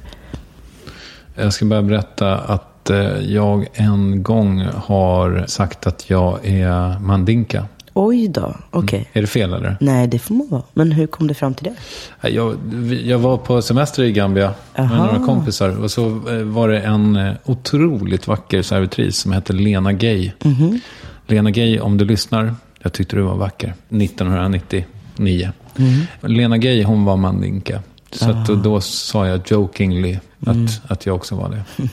[1.35, 7.66] Jag ska bara berätta att eh, jag en gång har sagt att jag är mandinka.
[7.99, 9.09] Oj då, okej.
[9.12, 9.77] Är det fel eller?
[9.81, 10.62] Nej, det får man vara.
[10.75, 12.29] Men hur kom du fram till det?
[12.29, 12.57] Jag,
[13.05, 15.07] jag var på semester i Gambia med Aha.
[15.07, 15.83] några kompisar.
[15.83, 20.33] Och så eh, var det en eh, otroligt vacker servitris som hette Lena Gay.
[21.27, 22.55] Lena Gay, om du lyssnar.
[22.83, 23.75] Jag tyckte du var vacker.
[23.88, 25.51] 1999.
[26.20, 27.83] Lena Gay, hon var mandinka.
[28.11, 31.62] Så att då, då sa jag jokingly att, att jag också var det.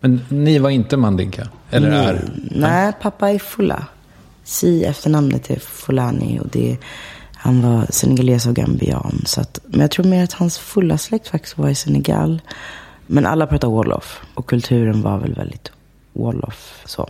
[0.00, 1.48] Men ni var inte mandinka?
[1.70, 2.30] Eller är?
[2.50, 3.86] Nej, pappa är Fula.
[4.44, 6.76] Si efternamnet är Fulani och det,
[7.34, 9.22] han var senegales och gambian.
[9.26, 12.42] Så att, men jag tror mer att hans fulla släkt faktiskt var i Senegal.
[13.06, 15.72] Men alla pratar Wolof och kulturen var väl väldigt
[16.12, 16.82] Wolof.
[16.84, 17.08] Så.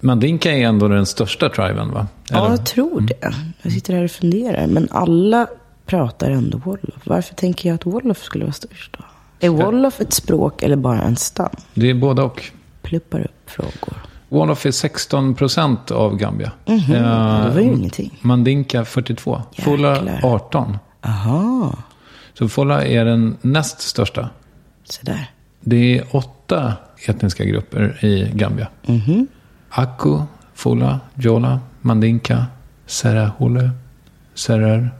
[0.00, 2.06] Mandinka är ändå den största triben va?
[2.30, 2.50] Ja, Eller?
[2.50, 3.34] jag tror det.
[3.62, 4.66] Jag sitter här och funderar.
[4.66, 5.46] Men alla
[5.86, 7.00] pratar ändå Wolof.
[7.04, 9.04] Varför tänker jag att Wolof skulle vara störst då?
[9.40, 11.48] Är Wolof ett språk eller bara en stam?
[11.74, 12.44] Det är både och.
[12.82, 13.94] Pluppar upp frågor.
[14.28, 16.52] Wolof är 16 procent av Gambia.
[16.66, 18.18] Mhm, Eh, det var ju ingenting.
[18.22, 19.42] Mandinka 42.
[19.58, 20.20] Fola Jäklar.
[20.34, 20.78] 18.
[21.02, 21.76] Aha,
[22.34, 24.28] Så Fola är den näst största.
[24.84, 25.30] så där.
[25.60, 26.72] Det är åtta
[27.08, 28.68] etniska grupper i Gambia.
[28.86, 29.26] Mhm.
[29.70, 30.18] Aku,
[30.54, 32.46] Fola, Jola, Mandinka,
[32.86, 33.70] Serahole,
[34.34, 34.90] Serer,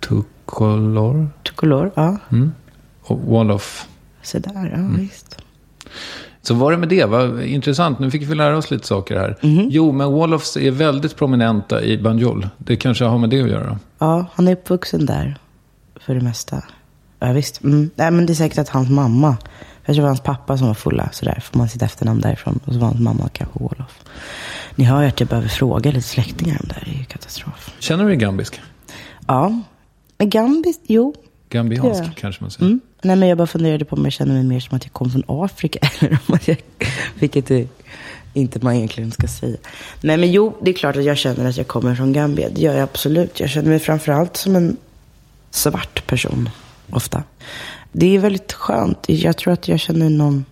[0.00, 2.16] Tukolor Tricolor, ja.
[2.28, 2.32] och
[3.14, 3.86] Wolof.
[4.22, 4.96] Så där, ja Mm.
[4.96, 5.38] visst.
[6.42, 7.04] Så var det med det?
[7.04, 7.98] Vad intressant.
[7.98, 9.36] Nu fick vi lära oss lite saker här.
[9.42, 9.66] Mhm.
[9.70, 12.48] Jo, men Wolofs är väldigt prominenta i Banjul.
[12.58, 13.78] Det kanske har med det att göra.
[13.98, 15.38] Ja, han är uppvuxen där
[16.00, 16.62] för det mesta.
[17.20, 17.62] Ja, visst.
[17.64, 17.90] Mm.
[17.94, 19.36] Nej, men det är säkert att hans mamma,
[19.86, 22.60] det var hans pappa som var fulla, så där får man sitt efternamn därifrån.
[22.64, 23.98] Och så var hans mamma kanske Wolof.
[24.74, 26.82] Ni hör ju att jag behöver fråga lite släktingar om det här.
[26.84, 27.74] Det är ju katastrof.
[27.78, 28.60] Känner du dig gambisk?
[29.26, 29.60] Ja,
[30.18, 31.14] men Gambis, jo.
[31.50, 32.66] Gambiansk kanske man säger.
[32.66, 32.80] Mm.
[33.02, 35.10] Nej, men jag bara funderade på om jag känner mig mer som att jag kom
[35.10, 35.78] från Afrika.
[36.00, 36.56] Eller om att jag,
[37.18, 37.66] vilket är
[38.34, 39.56] inte man egentligen ska säga.
[40.00, 42.48] Nej, men jo, det är klart att jag känner att jag kommer från Gambia.
[42.48, 43.40] Det gör jag absolut.
[43.40, 44.76] Jag känner mig framförallt som en
[45.50, 46.48] svart person,
[46.90, 47.22] ofta.
[47.92, 48.98] Det är väldigt skönt.
[49.06, 50.44] Jag tror att jag känner någon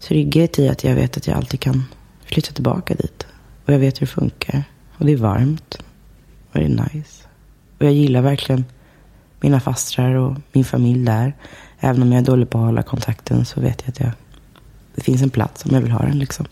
[0.00, 1.84] trygghet i att jag vet att jag alltid kan
[2.24, 3.26] flytta tillbaka dit.
[3.64, 4.64] Och jag vet hur det funkar.
[4.98, 5.78] Och det är varmt.
[6.52, 7.26] Och det är nice.
[7.78, 8.64] Och jag gillar verkligen
[9.42, 11.36] mina fastrar och min familj där.
[11.80, 14.10] Även om jag är dålig på att hålla kontakten så vet jag att jag,
[14.94, 16.18] det finns en plats om jag vill ha den.
[16.18, 16.46] Liksom.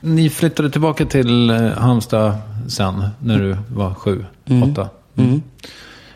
[0.00, 2.34] Ni flyttade tillbaka till eh, Halmstad
[2.68, 4.70] sen, när du var sju, Mm.
[4.70, 4.88] åtta.
[5.16, 5.42] Mm.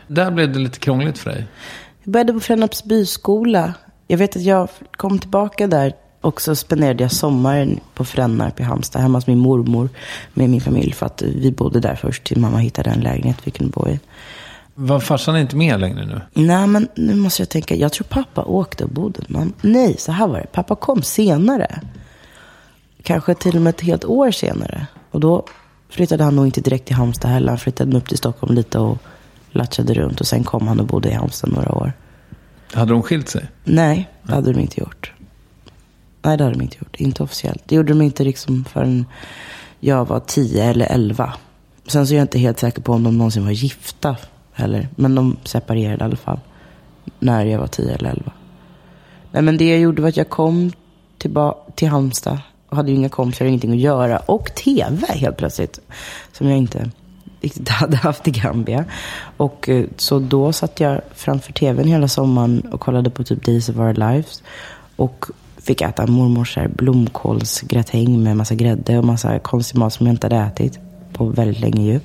[0.07, 1.47] Där blev det lite krångligt för dig.
[2.03, 3.75] Jag började på Frännarps byskola.
[4.07, 8.63] Jag vet att jag kom tillbaka där och så spenderade jag sommaren på Frännarp i
[8.63, 9.89] Halmstad hemma hos min mormor
[10.35, 10.93] med min familj.
[10.93, 14.01] För att vi bodde där först till mamma hittade en lägenhet vi kunde bo i.
[14.75, 16.21] Var farsan inte med längre nu?
[16.33, 17.75] Nej, men nu måste jag tänka.
[17.75, 19.21] Jag tror pappa åkte och bodde.
[19.29, 20.47] Men nej, så här var det.
[20.53, 21.81] Pappa kom senare.
[23.03, 24.87] Kanske till och med ett helt år senare.
[25.11, 25.47] Och då
[25.89, 27.49] flyttade han nog inte direkt till Halmstad heller.
[27.49, 28.99] Han flyttade upp till Stockholm lite och
[29.51, 30.21] latchade runt.
[30.21, 31.93] Och sen kom han och bodde i Halmstad några år.
[32.73, 33.47] Hade de skilt sig?
[33.65, 35.13] Nej, det hade de inte gjort.
[36.23, 36.97] Nej, det hade de inte gjort.
[36.97, 37.63] Inte officiellt.
[37.67, 39.07] Det gjorde de inte liksom förrän
[39.81, 41.35] jag var 10 eller 11.
[41.87, 44.17] Sen så är jag inte helt säker på om de någonsin var gifta
[44.55, 44.89] heller.
[44.97, 46.41] Men de separerade i alla fall.
[47.19, 48.33] När jag var 10 eller 11.
[49.33, 50.73] Nej, men det jag gjorde var att jag kom
[51.19, 52.39] tillba- till Halmstad.
[52.69, 54.19] Och hade ju inga kompisar och ingenting att göra.
[54.19, 55.79] Och tv helt plötsligt.
[56.33, 56.91] Som jag inte
[57.41, 58.85] riktigt hade haft i Gambia.
[59.37, 63.69] Och eh, så då satt jag framför tvn hela sommaren och kollade på typ Days
[63.69, 64.43] of Our Lives.
[64.97, 70.27] Och fick äta mormors blomkålsgratäng med massa grädde och massa konstig mat som jag inte
[70.27, 70.79] hade ätit
[71.13, 72.01] på väldigt länge ju.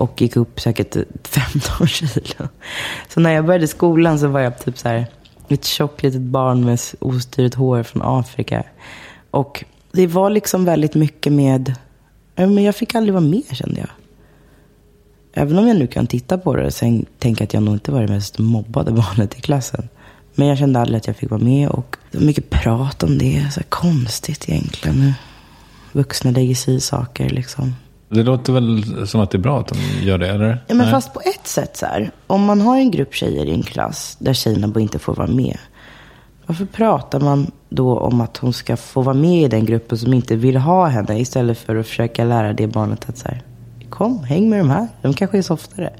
[0.00, 2.48] Och gick upp säkert 15 kilo.
[3.08, 5.06] Så när jag började skolan så var jag typ så här
[5.48, 8.64] ett tjockt litet barn med ostyrigt hår från Afrika.
[9.30, 11.74] Och det var liksom väldigt mycket med...
[12.34, 13.88] Men jag fick aldrig vara med kände jag.
[15.32, 17.92] Även om jag nu kan titta på det och sen tänka att jag nog inte
[17.92, 19.88] var det mest mobbade barnet i klassen.
[20.34, 23.18] Men jag kände aldrig att jag fick vara med och det var mycket prat om
[23.18, 23.48] det.
[23.52, 25.12] Så här konstigt egentligen.
[25.92, 27.74] Vuxna lägger sig i saker liksom.
[28.12, 30.48] Det låter väl som att det är bra att de gör det, eller?
[30.48, 30.90] Ja, men Nej.
[30.90, 32.10] fast på ett sätt så här.
[32.26, 35.58] Om man har en grupp tjejer i en klass där tjejerna inte får vara med.
[36.46, 40.14] Varför pratar man då om att hon ska få vara med i den gruppen som
[40.14, 43.42] inte vill ha henne istället för att försöka lära det barnet att så här,
[43.90, 44.88] kom, häng med de här.
[45.02, 45.90] De kanske är softare.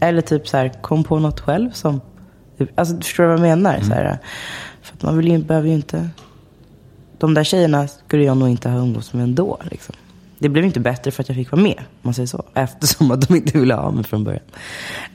[0.00, 2.00] Eller typ så här, kom på något själv som...
[2.74, 3.80] Alltså, förstår du vad jag menar?
[3.80, 4.18] Så här,
[4.82, 6.08] för att man vill ju, behöver ju inte...
[7.18, 9.58] De där tjejerna skulle jag nog inte ha umgåtts med ändå.
[9.70, 9.94] Liksom.
[10.40, 12.44] Det blev inte bättre för att jag fick vara med, om man säger så.
[12.54, 14.42] Eftersom att de inte ville ha mig från början.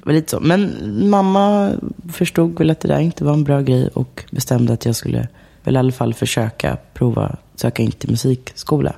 [0.04, 0.40] Var lite så.
[0.40, 0.74] Men
[1.10, 1.72] mamma
[2.14, 5.28] förstod väl att det där inte var en bra grej och bestämde att jag skulle
[5.64, 8.94] väl i alla fall försöka prova söka in till musikskola.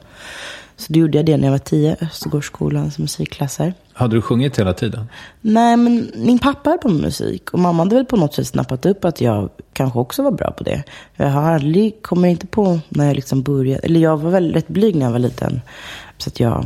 [0.77, 3.73] Så då gjorde jag det när jag var tio, Östergårdsskolans musikklasser.
[3.93, 5.05] Hade du sjungit hela tiden?
[5.41, 8.85] Nej, men min pappa är på musik och mamma hade väl på något sätt snappat
[8.85, 10.83] upp att jag kanske också var bra på det.
[11.15, 14.95] Jag har aldrig, kommer inte på när jag liksom började, eller jag var väldigt blyg
[14.95, 15.61] när jag var liten.
[16.17, 16.65] Så att jag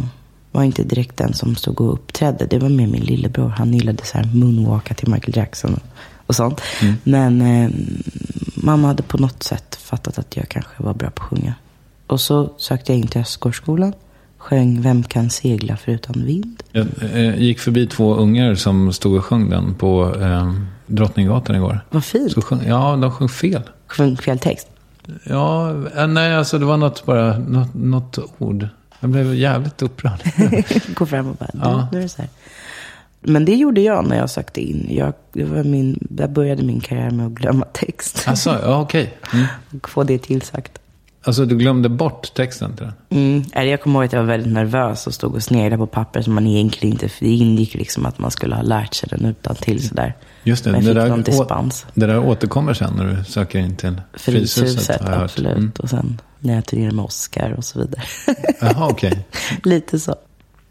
[0.52, 2.46] var inte direkt den som stod och uppträdde.
[2.46, 3.50] Det var mer min lillebror.
[3.50, 5.80] Han gillade så här moonwalka till Michael Jackson
[6.26, 6.62] och sånt.
[7.04, 7.72] Men eh,
[8.56, 11.54] mamma hade på något sätt fattat att jag kanske var bra på att sjunga.
[12.08, 13.94] Och så sökte jag in till Östgårdsskolan.
[14.38, 16.64] Sjöng Vem kan segla förutan vind?
[16.72, 20.54] Jag eh, gick förbi två ungar som stod och sjöng den på eh,
[20.86, 21.80] Drottninggatan igår.
[21.90, 22.44] Vad fint.
[22.44, 23.62] Sjöng, ja, de sjöng fel.
[23.88, 24.68] Sjöng fel text.
[25.24, 28.68] Ja, eh, nej, alltså det var något bara, något, något ord.
[29.02, 30.22] Jag blev jävligt upprörd.
[30.96, 31.88] Gå fram och bara, Ja.
[31.92, 32.30] nu är det så här.
[33.24, 34.88] Men det gjorde jag när jag sökte in.
[34.90, 38.24] Jag, det var min, där började min karriär med att glömma text.
[38.28, 39.14] Alltså, ja, okej.
[39.34, 39.46] Mm.
[39.82, 40.81] Och få det tillsagt.
[41.24, 42.94] Alltså du glömde bort texten till den?
[43.24, 43.44] Mm.
[43.54, 46.22] Eller Jag kommer ihåg att jag var väldigt nervös och stod och sneglade på papper
[46.22, 47.10] som man egentligen inte...
[47.20, 50.16] Det ingick liksom att man skulle ha lärt sig den utan till sådär.
[50.44, 51.86] Just det, Men det där, någon dispens.
[51.94, 54.60] det där återkommer sen när du söker in till Fryshuset.
[54.64, 55.22] Fryshuset, hört.
[55.24, 55.58] absolut.
[55.58, 55.72] Mm.
[55.80, 58.02] Och sen när jag turnerade med Oscar och så vidare.
[58.62, 59.28] Jaha, okej.
[59.64, 60.16] Lite så.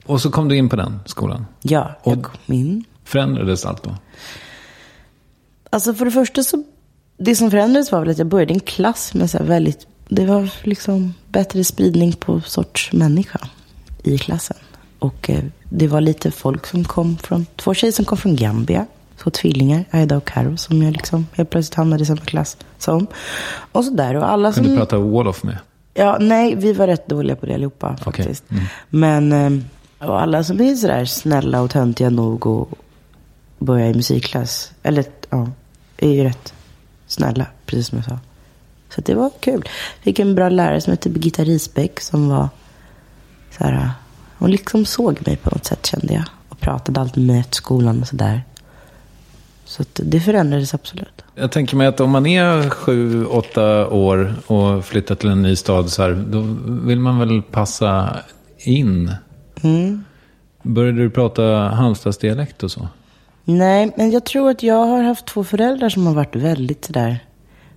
[0.07, 1.47] Och så kom du in på den skolan.
[1.63, 2.85] Ja, jag Och- kom in.
[3.05, 3.95] Förändrades allt då?
[5.71, 6.65] Alltså för det första så,
[7.19, 10.27] det som förändrades var väl att jag började i en klass med så väldigt, det
[10.27, 13.39] var liksom bättre spridning på sorts människa
[14.03, 14.57] i klassen.
[14.99, 18.87] Och eh, det var lite folk som kom från, två tjejer som kom från Gambia.
[19.17, 23.07] Två tvillingar, Aida och Karo, som jag liksom helt plötsligt hamnade i samma klass som.
[23.73, 24.73] Och så där, och alla Kan som...
[24.73, 25.59] du prata Wolof med?
[25.95, 28.45] Ja, nej, vi var rätt dåliga på det allihopa faktiskt.
[28.89, 32.69] Men eh, och alla som är sådär snälla och töntiga nog och
[33.59, 35.49] börja i musikklass, eller ja,
[35.97, 36.55] är ju rätt
[37.07, 38.19] snälla, precis som jag sa.
[38.95, 39.69] Så det var kul.
[40.01, 42.49] Fick en bra lärare som hette Birgitta Risbäck som var
[43.59, 43.91] så här,
[44.39, 46.25] hon liksom såg mig på något sätt kände jag.
[46.49, 48.43] Och pratade alltid med mig efter skolan och sådär.
[49.65, 51.25] Så att det förändrades absolut.
[51.35, 55.57] Jag tänker mig att om man är sju, åtta år och flyttar till en ny
[55.57, 56.41] stad så här, då
[56.87, 58.17] vill man väl passa
[58.59, 59.13] in.
[59.63, 60.05] Mm.
[60.63, 62.89] Började du prata Halmstadsdialekt och så?
[63.45, 67.19] Nej, men jag tror att jag har haft två föräldrar som har varit väldigt sådär.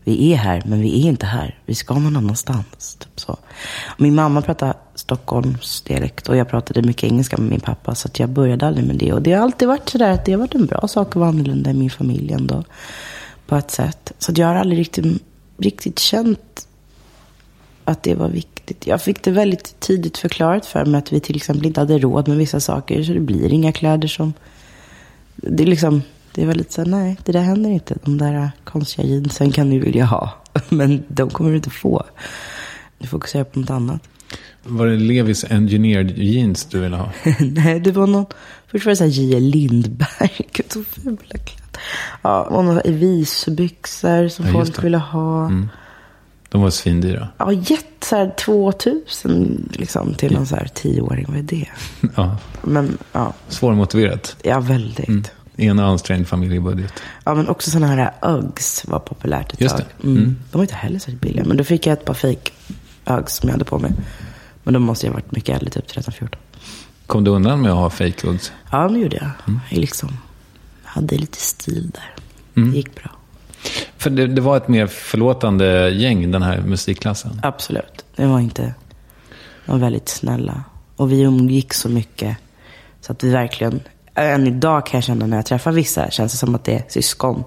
[0.04, 1.60] Vi är här, men vi är inte här.
[1.66, 2.96] Vi ska någon annanstans.
[3.00, 3.38] Typ så.
[3.98, 7.96] Min mamma pratade Stockholmsdialekt och jag pratade mycket engelska med min pappa.
[7.96, 9.14] Så att jag började aldrig med det.
[9.14, 11.30] Och det har alltid varit sådär att det har varit en bra sak att vara
[11.30, 12.64] annorlunda i min familj ändå.
[13.46, 14.12] På ett sätt.
[14.20, 15.24] Så att jag har aldrig riktigt,
[15.58, 16.68] riktigt känt
[17.86, 18.88] att det var viktigt.
[18.88, 22.28] Jag fick det väldigt tidigt förklarat för mig att vi till exempel inte hade råd
[22.28, 23.04] med vissa saker.
[23.04, 24.34] Så det blir inga kläder som
[25.36, 26.02] det är liksom,
[26.34, 27.96] det var lite så här, nej, det där händer inte.
[28.04, 30.34] De där konstiga jeansen kan du vilja ha.
[30.70, 32.04] Men de kommer du inte få.
[32.98, 34.02] Du fokuserar på något annat.
[34.64, 37.10] Var det Levis Engineered Jeans du ville ha?
[37.40, 38.26] nej, det var någon,
[38.68, 39.44] först var det så här J.L.
[39.44, 40.32] Lindberg.
[40.54, 41.82] Gud, så fula kläder.
[42.22, 45.52] Ja, och några Evisu-byxor som Ja, folk ville ha.
[46.50, 47.28] De var svindyra.
[47.38, 51.26] Ja, gett så här 2000 liksom till någon så här tioåring.
[51.28, 51.68] Vad är det?
[52.16, 54.36] Ja, Men ja, svårmotiverat.
[54.44, 55.32] ja väldigt.
[55.56, 56.94] I en ansträngd familjebudget.
[57.24, 59.86] Ja, men också sådana här Uggs var populärt ett Just tag.
[60.04, 60.18] Mm.
[60.18, 60.36] Mm.
[60.52, 61.46] De var inte heller så billiga.
[61.46, 62.52] Men då fick jag ett par fake
[63.06, 63.92] Uggs som jag hade på mig.
[64.64, 66.28] Men då måste jag ha varit mycket äldre, typ 13-14.
[67.08, 68.52] Kom du undan med att ha fake Uggs?
[68.72, 69.30] Ja, det gjorde jag.
[69.48, 69.60] Mm.
[69.70, 70.18] Jag liksom
[70.84, 72.14] hade lite stil där.
[72.54, 73.12] Det gick bra.
[73.98, 77.40] För det, det var ett mer förlåtande gäng, den här musikklassen.
[77.44, 78.06] Absolut.
[78.16, 78.74] Det var inte...
[79.66, 80.64] De var väldigt snälla.
[80.96, 82.38] Och vi umgick så mycket.
[83.02, 83.80] Så att vi verkligen...
[84.16, 86.84] Än idag kan jag känna när jag träffar vissa, känns det som att det är
[86.88, 87.44] syskon.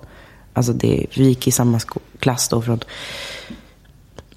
[0.53, 1.81] Alltså det, vi gick i samma
[2.19, 2.81] klass då från...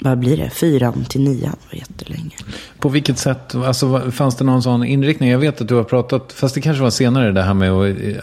[0.02, 0.50] Vad blir det?
[0.50, 1.40] Fyran till nian.
[1.42, 2.36] Det var jättelänge.
[2.80, 5.30] På vilket sätt, alltså, fanns det någon sån inriktning?
[5.30, 7.72] Jag vet att du har pratat, fast det kanske var senare det här med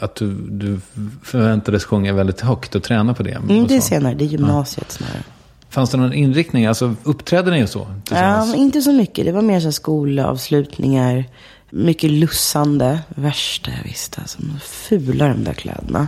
[0.00, 0.80] att- du, du
[1.22, 3.30] förväntades sjunga väldigt högt och träna på det.
[3.30, 5.22] Mm, det är senare, det är gymnasiet snarare.
[5.70, 6.66] Fanns det någon inriktning?
[6.66, 7.86] Alltså uppträdde ni så?
[8.10, 9.24] Ja, inte så mycket.
[9.24, 11.24] Det var mer så skolavslutningar.
[11.70, 13.00] Mycket lussande.
[13.09, 14.20] Värsta jag visste.
[14.20, 16.07] Alltså, fula de där kläderna.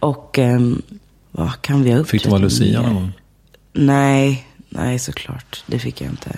[0.00, 0.82] Och ehm,
[1.30, 3.12] vad kan vi ha Fick du vara Lucia någon gång?
[3.72, 5.64] Nej, nej såklart.
[5.66, 6.30] Det fick jag inte.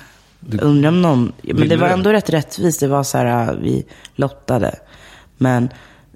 [0.61, 1.33] Undrar om någon...
[1.43, 1.95] Men det var du?
[1.95, 2.81] ändå rätt rättvist.
[2.81, 4.75] Det var så här, äh, vi lottade.
[5.37, 5.69] Men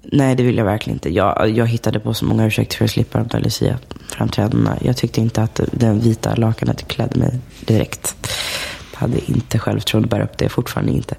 [0.03, 1.09] nej, det vill jag verkligen inte.
[1.09, 4.77] Jag, jag hittade på så många ursäkter för att slippa de där Lucia-framträdandena.
[4.81, 8.15] Jag tyckte inte att den vita lakanet klädde mig direkt.
[8.97, 11.15] Hade inte självförtroende bära upp det, fortfarande inte.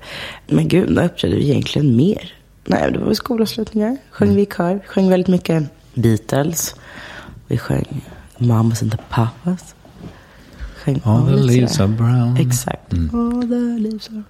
[0.46, 2.32] Men gud, när uppträdde vi egentligen mer?
[2.64, 3.96] Nej, det var väl skolavslutningar.
[4.10, 4.80] Sjöng vi i kör.
[4.86, 5.64] Sjöng väldigt mycket
[5.94, 6.74] Beatles.
[7.46, 8.04] Vi sjöng
[8.38, 9.74] Mamas and the Papas.
[10.84, 12.36] Sjöng All the leaves are brown.
[12.36, 12.92] Exakt.
[12.92, 14.22] All the leaves are...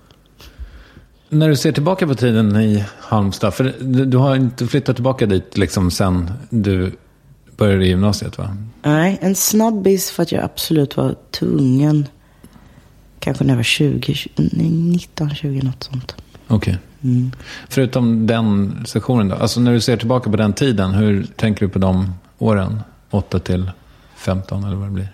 [1.28, 5.26] När du ser tillbaka på tiden i Halmstad, för du, du har inte flyttat tillbaka
[5.26, 6.92] dit liksom sen du
[7.56, 8.56] började i gymnasiet va?
[8.82, 12.06] Nej, en snabbis för att jag absolut var tvungen.
[13.20, 16.16] Kanske när jag var 20, 20 nej, 19, 20, något sånt.
[16.48, 16.78] Okej.
[17.68, 21.72] Förutom den sessionen då, alltså när du ser tillbaka på den tiden, hur tänker du
[21.72, 22.80] på de åren?
[23.10, 23.70] 8 till
[24.16, 25.08] 15 eller vad det blir?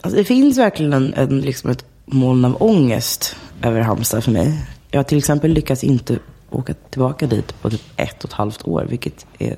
[0.00, 4.66] Alltså, det finns verkligen en, en, liksom ett moln av ångest över Halmstad för mig.
[4.90, 6.18] Jag har till exempel lyckats inte
[6.50, 9.56] åka tillbaka dit på typ ett och ett halvt år, vilket är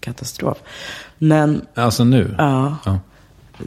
[0.00, 0.58] katastrof.
[1.18, 2.34] Men Alltså nu?
[2.38, 2.98] ja, Ja.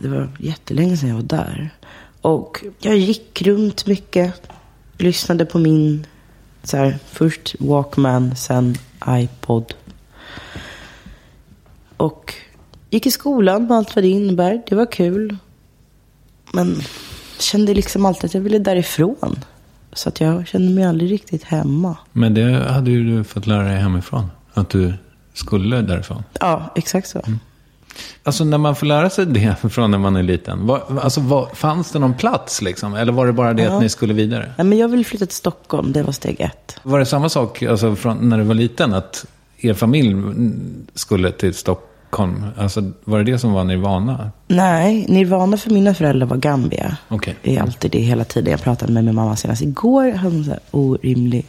[0.02, 1.70] det var jättelänge sedan jag var där.
[2.24, 4.34] Och jag gick runt mycket,
[4.98, 6.08] lyssnade på min,
[6.64, 8.76] så här, först Walkman, sen
[9.08, 9.74] iPod.
[11.98, 12.34] Och
[12.90, 14.62] gick i skolan med allt vad det innebär.
[14.70, 15.38] Det var kul.
[16.54, 16.82] Men
[17.40, 19.36] kände liksom alltid att jag ville därifrån.
[19.94, 21.98] Så att jag kände mig aldrig riktigt hemma.
[22.12, 24.32] Men det hade ju du fått lära dig hemifrån.
[24.54, 24.94] Att du
[25.34, 26.24] skulle därifrån.
[26.40, 27.22] Ja, exakt så.
[28.24, 30.68] Alltså när man får lära sig det från när man är liten.
[30.68, 32.94] Var, alltså, var, fanns det någon plats liksom?
[32.94, 34.54] Eller var det bara det att ni skulle vidare?
[34.58, 35.92] Nej, men jag ville flytta till Stockholm.
[35.92, 36.80] Det var steg ett.
[36.84, 38.94] Var det samma sak alltså, från när du var liten?
[38.94, 39.26] Att
[39.58, 40.16] er familj
[40.94, 42.46] skulle till Stockholm?
[42.58, 44.32] Alltså, var det det som var nirvana?
[44.48, 46.98] Nej, Nirvana för mina föräldrar var Gambia.
[47.08, 47.36] Okej.
[47.42, 48.52] Det är alltid det hela tiden.
[48.52, 50.12] Jag pratade med min mamma senast igår.
[50.12, 51.46] Hade hon en orimlig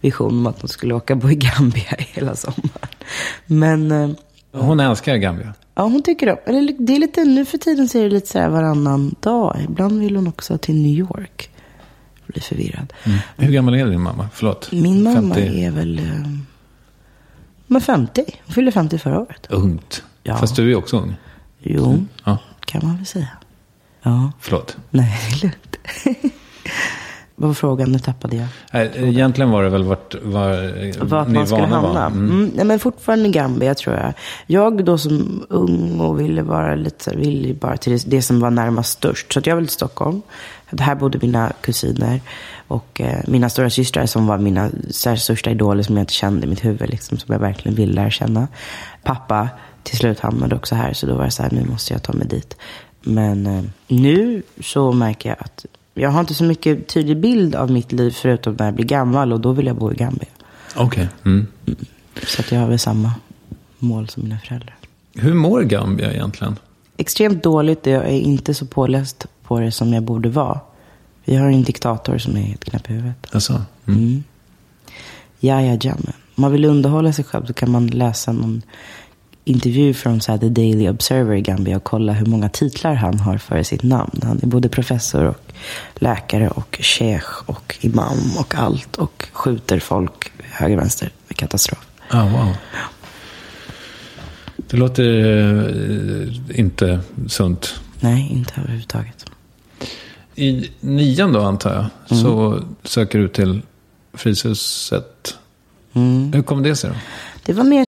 [0.00, 2.88] vision om att hon skulle åka bo i Gambia hela sommaren.
[3.46, 4.10] Men eh,
[4.52, 5.54] Hon älskar Gambia.
[5.74, 8.26] ja, hon tycker om, eller det är lite, nu för tiden så är det lite
[8.26, 9.56] så här varannan dag.
[9.68, 11.50] Ibland vill hon också till New York.
[12.24, 12.92] Jag blir förvirrad.
[13.36, 14.28] Hur gammal är din mamma?
[14.34, 14.72] Förlåt.
[14.72, 15.64] Min mamma 50.
[15.64, 16.04] är väl eh,
[17.66, 18.24] men 50.
[18.46, 19.46] Hon fyllde 50 förra året.
[19.50, 20.02] Ungt.
[20.22, 20.36] Ja.
[20.36, 21.14] Fast du är också ung.
[21.58, 23.28] Jo, Ja, kan man väl säga.
[24.02, 24.76] Ja, förlåt.
[24.90, 25.76] nej, det är lugnt.
[27.40, 27.92] Vad var frågan?
[27.92, 28.46] Nu tappade jag.
[28.72, 32.06] Nej, Egentligen var det väl vart var, Vart man skulle hamna.
[32.06, 32.30] Mm.
[32.30, 32.50] Mm.
[32.54, 34.12] nej, men fortfarande Gambia tror jag.
[34.46, 38.50] Jag då som ung och ville vara lite ville bara till det, det som var
[38.50, 39.32] närmast störst.
[39.32, 40.22] Så jag ville till Stockholm.
[40.78, 42.20] Här bodde mina kusiner
[42.68, 46.50] och eh, mina stora systrar som var mina största idoler som jag inte kände i
[46.50, 46.90] mitt huvud.
[46.90, 48.48] Liksom, som jag verkligen ville lära känna.
[49.02, 49.48] Pappa
[49.82, 50.92] till slut hamnade också här.
[50.92, 52.56] Så då var det så här, nu måste jag ta mig dit.
[53.02, 55.66] Men eh, nu så märker jag att
[55.98, 59.32] jag har inte så mycket tydlig bild av mitt liv förutom när jag blir gammal
[59.32, 60.28] och då vill jag bo i Gambia.
[60.76, 61.08] Okej.
[61.24, 61.46] Mm.
[62.26, 63.14] Så att jag har väl samma
[63.78, 64.74] mål som mina föräldrar.
[65.14, 66.56] Hur mår Gambia egentligen?
[66.96, 67.86] Extremt dåligt.
[67.86, 70.60] Jag är inte så påläst på det som jag borde vara.
[71.24, 73.26] Vi har en diktator som är helt knäpp i huvudet.
[73.34, 74.24] Alltså, mm.
[75.40, 76.14] Yahya Jammeh.
[76.34, 78.62] Om man vill underhålla sig själv så kan man läsa någon
[79.48, 83.18] intervju från så här, The Daily Observer i Gambia och kolla hur många titlar han
[83.18, 84.20] har för sitt namn.
[84.22, 85.52] Han är både professor och
[85.94, 91.10] läkare och sheikh och imam och allt och skjuter folk höger och vänster.
[91.34, 91.86] Katastrof.
[92.10, 92.56] Ah, wow.
[94.56, 97.80] Det låter eh, inte sunt.
[98.00, 99.24] Nej, inte överhuvudtaget.
[100.34, 101.74] I nian då antar
[102.08, 103.62] jag, så söker du till
[104.12, 105.38] Fryshuset.
[106.32, 106.96] Hur kom det sig då?
[107.44, 107.87] Det var mer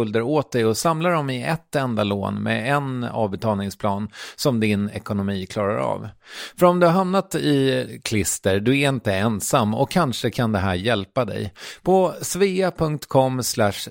[0.00, 4.90] skulder åt dig och samla dem i ett enda lån med en avbetalningsplan som din
[4.90, 6.08] ekonomi klarar av.
[6.56, 10.58] För om du har hamnat i klister, du är inte ensam och kanske kan det
[10.58, 11.52] här hjälpa dig.
[11.82, 13.42] På svea.com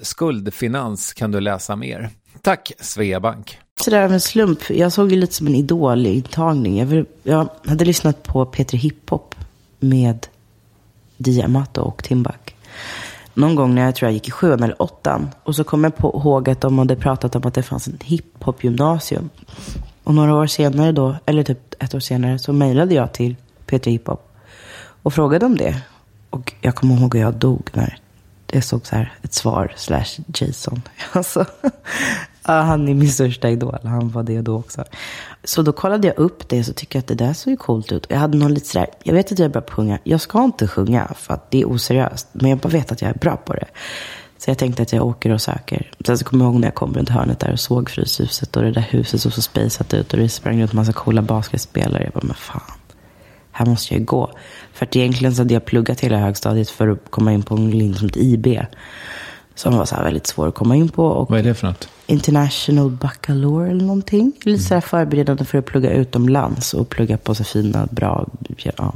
[0.01, 2.09] skuldfinans kan du läsa mer.
[2.41, 3.59] Tack Sveabank!
[3.81, 4.69] Sådär av en slump.
[4.69, 6.79] Jag såg ju lite som en idolintagning.
[6.79, 9.35] Jag, vill, jag hade lyssnat på Peter Hiphop
[9.79, 10.27] med
[11.17, 12.48] Diamato och Timbuk
[13.39, 15.29] någon gång när jag tror jag gick i sjuan eller åttan.
[15.43, 18.03] Och så kom jag på ihåg att de hade pratat om att det fanns ett
[18.03, 19.29] hiphop-gymnasium.
[20.03, 23.35] Och några år senare då, eller typ ett år senare, så mejlade jag till
[23.65, 24.35] Peter Hiphop
[25.03, 25.81] och frågade om det.
[26.29, 27.99] Och jag kommer ihåg att jag dog när
[28.45, 30.81] det såg så här, ett svar slash Jason.
[31.11, 31.45] Alltså,
[32.51, 33.77] han är min största idol.
[33.83, 34.83] Han var det då också.
[35.43, 37.57] Så då kollade jag upp det och så tycker jag att det där såg ju
[37.57, 38.05] coolt ut.
[38.09, 39.99] Jag hade någon lite sådär, jag vet att jag är bra på att sjunga.
[40.03, 42.27] Jag ska inte sjunga för att det är oseriöst.
[42.31, 43.67] Men jag bara vet att jag är bra på det.
[44.37, 45.91] Så jag tänkte att jag åker och söker.
[46.05, 48.63] Sen så kommer jag ihåg när jag kom runt hörnet där och såg Fryshuset och
[48.63, 52.03] det där huset såg så spejsat ut och det sprang runt en massa coola basketspelare.
[52.03, 52.61] Jag bara, men fan,
[53.51, 54.31] här måste jag ju gå.
[54.73, 57.71] För att egentligen så hade jag pluggat hela högstadiet för att komma in på en
[57.71, 58.47] linje som ett IB.
[59.59, 61.05] Som var så här väldigt svår att komma in på.
[61.05, 61.89] Och Vad är det för något?
[62.05, 64.33] International Baccalaureate eller någonting.
[64.43, 68.93] Lite så här förberedande för att plugga utomlands och plugga på så fina, bra ja,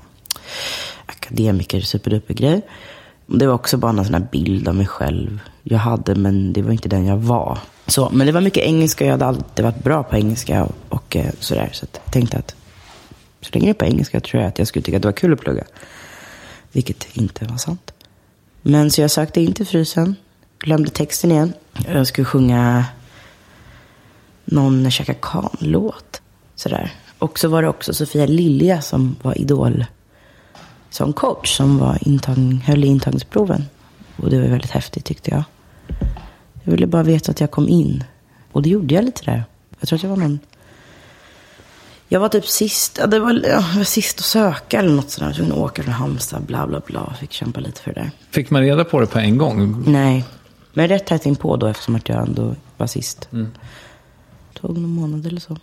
[1.06, 2.62] akademiker, superduper grej.
[3.26, 6.62] Det var också bara en sån här bild av mig själv jag hade, men det
[6.62, 7.60] var inte den jag var.
[7.88, 11.16] Så, men det var mycket engelska, jag hade alltid varit bra på engelska och, och
[11.16, 11.70] eh, sådär.
[11.74, 12.56] Så jag tänkte att
[13.42, 15.14] så länge det är på engelska tror jag att jag skulle tycka att det var
[15.14, 15.64] kul att plugga.
[16.72, 17.94] Vilket inte var sant.
[18.62, 20.16] Men så jag sökte in till Frysen,
[20.64, 21.54] glömde texten igen.
[21.88, 22.86] Jag skulle sjunga
[24.46, 26.22] någon Chaka Khan-låt.
[26.56, 26.92] Sådär.
[27.20, 29.86] Och så var det också Sofia Lilja som var idol
[30.90, 33.66] som coach som var intagning, höll i intagningsproven.
[34.16, 35.44] Och det var väldigt häftigt tyckte jag.
[36.64, 38.04] Jag ville bara veta att jag kom in.
[38.52, 39.44] Och det gjorde jag lite där.
[39.80, 40.40] Jag tror att jag var någon...
[42.08, 45.12] Jag var typ sist, ja, det var, ja, jag var sist att söka eller något
[45.12, 45.36] sådär.
[45.38, 47.16] Jag var åka från Halmstad, bla bla bla.
[47.20, 48.12] Fick kämpa lite för det där.
[48.32, 49.84] Fick man reda på det på en gång?
[49.88, 50.26] Nej,
[50.74, 53.30] men rätt tätt inpå då eftersom att jag ändå var sist.
[53.32, 53.52] Mm.
[54.54, 55.58] Tog någon månad eller så.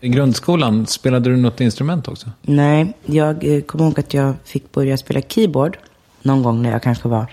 [0.00, 2.30] I grundskolan, spelade du något instrument också?
[2.42, 5.78] Nej, jag eh, kommer ihåg att jag fick börja spela keyboard
[6.22, 7.26] någon gång när jag kanske var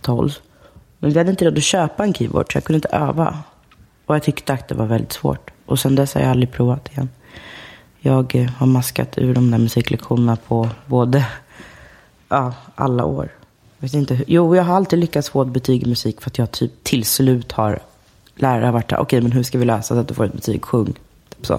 [0.00, 0.30] 12.
[0.98, 3.38] Men vi hade inte råd att köpa en keyboard så jag kunde inte öva.
[4.06, 5.50] Och jag tyckte att det var väldigt svårt.
[5.66, 7.08] Och sen dess har jag aldrig provat igen.
[8.00, 11.26] Jag eh, har maskat ur de där musiklektionerna på både,
[12.28, 13.28] ja, alla år.
[13.84, 16.30] Jag vet inte, hur- jo, jag har alltid lyckats få ett betyg i musik för
[16.30, 17.78] att jag typ till slut har
[18.36, 20.32] lärare har varit där, okej men hur ska vi lösa så att du får ett
[20.32, 20.92] betyg, sjung.
[21.28, 21.58] Typ så.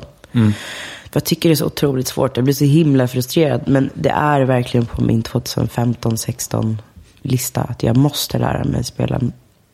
[1.03, 3.61] För jag tycker det är så otroligt svårt, jag blir så himla frustrerad.
[3.67, 6.77] Men det är verkligen på min 2015-16
[7.21, 9.21] lista att jag måste lära mig spela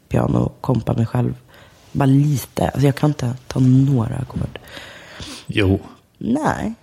[0.09, 1.33] piano och kompa mig själv.
[1.91, 4.59] Bara lite, alltså jag kan inte ta några ackord.
[5.47, 5.79] Jo.
[6.17, 6.73] Nej,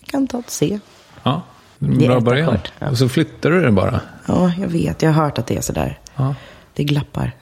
[0.00, 0.78] jag kan ta ett C.
[1.22, 1.42] Ja,
[1.84, 2.48] det är bra början.
[2.48, 2.90] ackord, ja.
[2.90, 4.00] Och så flyttar du den bara.
[4.26, 5.02] Ja, jag vet.
[5.02, 5.98] Jag har hört att det är sådär.
[6.16, 6.34] Ja.
[6.74, 7.32] Det glappar.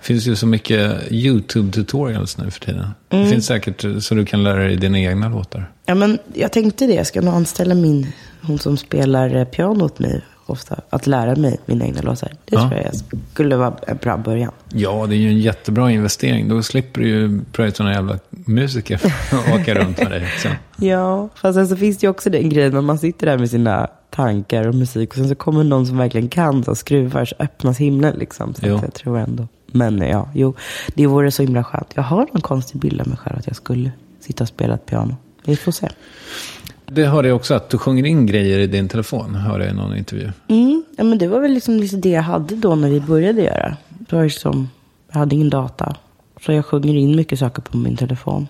[0.00, 2.90] Det finns ju så mycket YouTube-tutorials nu för tiden.
[3.10, 3.24] Mm.
[3.24, 5.70] Det finns säkert så du kan lära dig dina egna låtar.
[5.86, 6.94] Ja, men jag tänkte det.
[6.94, 11.36] Jag ska nog anställa min, hon som spelar eh, piano åt mig ofta, att lära
[11.36, 12.28] mig mina egna låtar.
[12.44, 12.68] Det Ja.
[12.68, 12.92] tror jag
[13.32, 14.52] skulle vara en bra början.
[14.72, 16.48] Ja, det är ju en jättebra investering.
[16.48, 19.00] Då slipper du ju pröja sådana jävla musiker
[19.60, 20.26] åka runt med dig.
[20.42, 20.48] Så.
[20.84, 23.50] Ja, fast sen så finns det ju också den grejen när man sitter där med
[23.50, 27.34] sina tankar och musik och sen så kommer någon som verkligen kan så skruvar så
[27.38, 28.54] öppnas himlen liksom.
[28.54, 29.48] Så jag tror ändå.
[29.66, 30.54] Men ja, jo,
[30.94, 31.90] det vore så himla skönt.
[31.94, 33.90] Jag har någon konstig bild av mig själv att jag skulle
[34.20, 35.16] sitta och spela ett piano.
[35.44, 35.88] Vi får se.
[36.86, 39.76] Det hörde jag också att du sjunger in grejer i din telefon, hörde jag i
[39.76, 40.30] någon intervju.
[40.48, 43.76] Mm, ja, men det var väl liksom, det jag hade då när vi började göra.
[43.88, 44.70] Det var liksom,
[45.12, 45.96] jag hade ingen data.
[46.46, 48.48] Så jag sjunger in mycket saker på min telefon.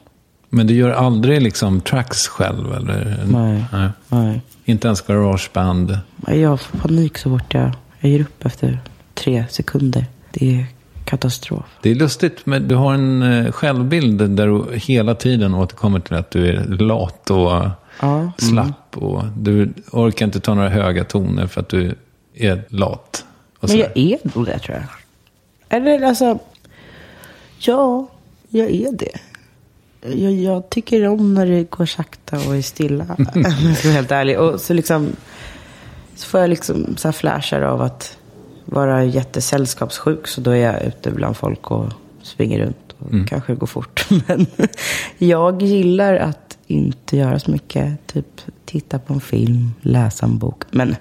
[0.49, 2.73] Men du gör aldrig liksom tracks själv?
[2.73, 3.25] Eller?
[3.27, 3.65] Nej.
[3.73, 3.89] Nej.
[4.09, 4.41] Nej.
[4.65, 5.99] Inte ens garageband?
[6.27, 7.71] Jag får panik så fort jag,
[8.01, 8.79] jag ger upp efter
[9.15, 10.07] tre sekunder.
[10.31, 10.67] Det är
[11.05, 11.65] katastrof.
[11.83, 16.17] Det är lustigt, men du har en eh, självbild där du hela tiden återkommer till
[16.17, 17.69] att du är lat och
[18.01, 18.19] Ja.
[18.19, 18.33] mm.
[18.39, 18.97] slapp.
[18.97, 21.95] Och du orkar inte ta några höga toner för att du
[22.35, 23.25] är lat.
[23.61, 24.87] Men jag är nog det tror jag.
[25.69, 26.39] Eller alltså,
[27.59, 28.09] ja,
[28.49, 29.19] jag är det.
[30.15, 33.07] Jag, jag tycker om när det går sakta och är stilla.
[33.19, 34.41] om jag ska vara helt ärlig.
[34.41, 35.09] Och så liksom,
[36.15, 38.19] så får jag liksom så här flashar av att
[38.65, 40.29] vara jättesällskapssjuk.
[40.29, 41.87] Så då är jag ute bland folk och
[42.23, 42.95] springer runt.
[42.99, 44.07] Och kanske går fort.
[44.27, 44.47] Men
[45.19, 48.07] jag gillar att inte göra så mycket.
[48.07, 50.63] Typ titta på en film, läsa en bok.
[50.71, 50.97] Men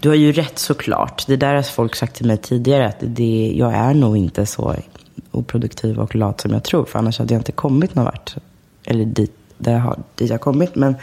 [0.00, 1.26] du har ju rätt såklart.
[1.26, 2.88] Det där har folk sagt till mig tidigare.
[2.88, 4.76] Att det, jag är nog inte så
[5.30, 6.84] oproduktiv och lat som jag tror.
[6.84, 8.36] För annars hade jag inte kommit någon vart.
[8.84, 10.74] Eller dit, där jag har, dit jag kommit.
[10.74, 10.94] Men,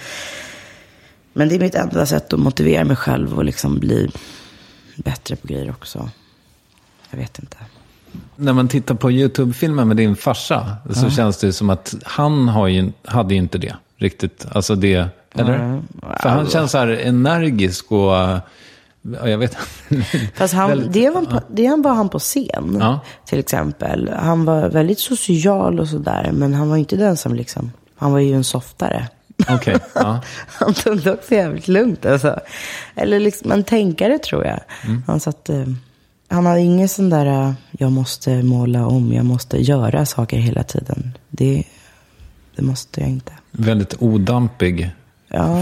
[1.33, 4.11] men det är mitt enda sätt att motivera mig själv och liksom bli
[4.95, 6.09] bättre på grejer också.
[7.09, 7.57] Jag vet inte.
[8.35, 12.67] När man tittar på YouTube-filmer med din farsa så känns det som att han har
[12.67, 14.45] ju, hade ju inte det riktigt.
[14.51, 15.81] Alltså det, eller?
[16.21, 18.41] För han känns så här energisk och, ja,
[19.25, 19.57] jag vet
[20.35, 22.99] Fast han, Väldigt- det, var, det var han på scen, Ja.
[23.25, 24.09] till exempel.
[24.19, 28.19] Han var väldigt social och sådär, men han var inte den som liksom, han var
[28.19, 29.07] ju en softare.
[29.49, 30.21] Okej, ja.
[30.47, 32.39] Han tog det också jävligt lugnt alltså.
[32.95, 34.59] Eller liksom en tänkare tror jag.
[34.85, 35.03] Mm.
[35.07, 35.63] Han satt, eh,
[36.29, 40.63] han hade ingen sån där, eh, jag måste måla om, jag måste göra saker hela
[40.63, 41.17] tiden.
[41.29, 41.63] Det,
[42.57, 43.31] det måste jag inte.
[43.51, 44.91] Väldigt odampig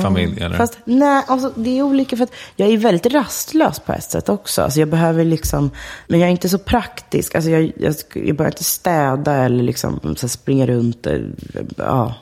[0.03, 0.57] familj, eller?
[0.57, 4.29] Fast nej, alltså, det är olika för att jag är väldigt rastlös på ett sätt
[4.29, 4.61] också.
[4.61, 5.71] Alltså, jag behöver liksom,
[6.07, 7.35] men jag är inte så praktisk.
[7.35, 11.07] Alltså, jag, jag, jag behöver inte städa eller liksom, så springa runt.
[11.07, 11.19] eh,
[11.77, 12.13] Ja.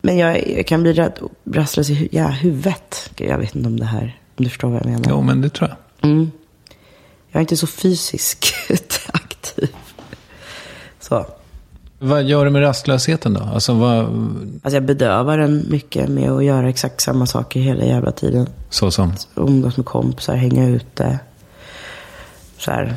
[0.00, 1.18] Men jag, jag kan bli rädd,
[1.52, 3.10] rastlös i ja, huvudet.
[3.16, 5.04] Jag vet inte om det här, om du förstår vad jag menar.
[5.08, 5.68] Jo, men det tror
[6.00, 6.08] jag.
[7.30, 8.54] Jag är inte så fysiskt
[9.12, 9.68] aktiv.
[11.00, 11.26] Så.
[11.98, 13.40] Vad gör du med rastlösheten då?
[13.40, 14.04] Alltså, vad,
[14.62, 18.46] Alltså jag bedövar den mycket med att göra exakt samma saker hela jävla tiden.
[18.70, 19.12] så som?
[19.34, 21.18] umgås med kompisar, hänga ute.
[22.58, 22.94] Så här,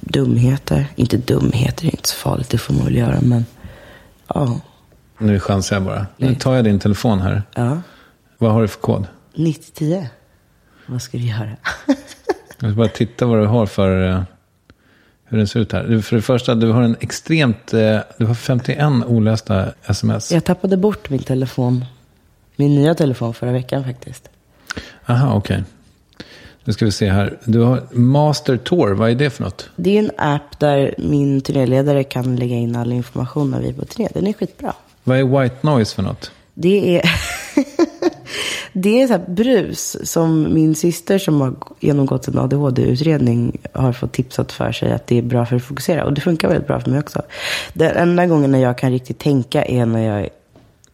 [0.00, 0.86] dumheter.
[0.96, 3.18] Inte dumheter, det är inte så farligt, det får man väl göra.
[3.22, 3.44] Men
[4.34, 4.60] ja,
[5.18, 6.06] Nu chansar jag bara.
[6.16, 7.42] Nu tar jag din telefon här.
[7.54, 7.80] ja.
[8.38, 9.06] Vad har du för kod?
[9.34, 10.06] 90-10.
[10.86, 11.50] Vad ska du göra?
[12.60, 14.24] Jag ska bara titta vad du har för...
[15.28, 16.00] Hur den ser ut här.
[16.00, 17.74] För det första, du har en extremt...
[17.74, 20.32] eh, Du har 51 olästa sms.
[20.32, 21.84] Jag tappade bort min telefon.
[22.56, 24.28] Min nya telefon förra veckan faktiskt.
[25.06, 25.64] Aha, okej.
[26.64, 27.38] Nu ska vi se här.
[27.44, 29.70] Du har Master Tour, vad är det för något?
[29.76, 33.72] Det är en app där min turnéledare kan lägga in all information när vi är
[33.72, 34.08] på turné.
[34.14, 34.72] Den är skitbra.
[35.04, 36.30] Vad är White Noise för något?
[36.54, 37.02] Det är,
[38.72, 44.52] det är så brus som min syster som har genomgått en ADHD-utredning har fått tipsat
[44.52, 46.04] för sig att det är bra för att fokusera.
[46.04, 47.22] Och det funkar väldigt bra för mig också.
[47.72, 50.28] Den enda gången när jag kan riktigt tänka är när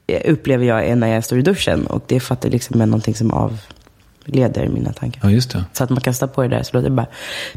[0.07, 1.87] jag, upplever jag är när jag står i duschen.
[1.87, 5.21] Och det är för att det liksom är någonting som avleder mina tankar.
[5.25, 5.65] Ja, just det.
[5.73, 7.09] Så att man kastar på det där så låter det bara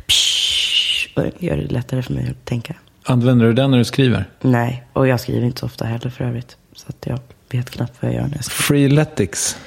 [0.07, 2.75] psh, och det gör det lättare för mig att tänka.
[3.07, 4.29] Använder du den när du skriver?
[4.41, 6.57] Nej, och jag skriver inte så ofta heller för övrigt.
[6.75, 7.19] Så att jag
[7.57, 8.41] vet knappt vad jag gör skriver.
[8.41, 9.57] Freeletics.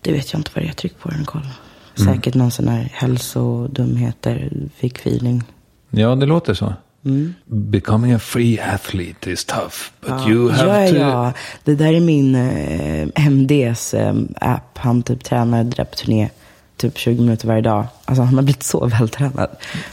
[0.00, 0.72] Det vet jag inte vad det är.
[0.72, 1.50] Tryck på den och kolla.
[1.94, 5.42] Säkert någon sån här hälsodumheter, fick feeling.
[5.90, 6.74] Ja, det låter så.
[7.04, 7.34] Mm.
[7.44, 9.76] Becoming a free athlete is tough.
[10.00, 10.96] But you have ja, to...
[10.96, 11.32] ja.
[11.64, 14.78] Det där är min eh, MDs eh, app.
[14.78, 16.30] Han typ tränar där på turné
[16.76, 17.86] typ 20 minuter varje dag.
[18.04, 19.50] Alltså han har blivit så vältränad.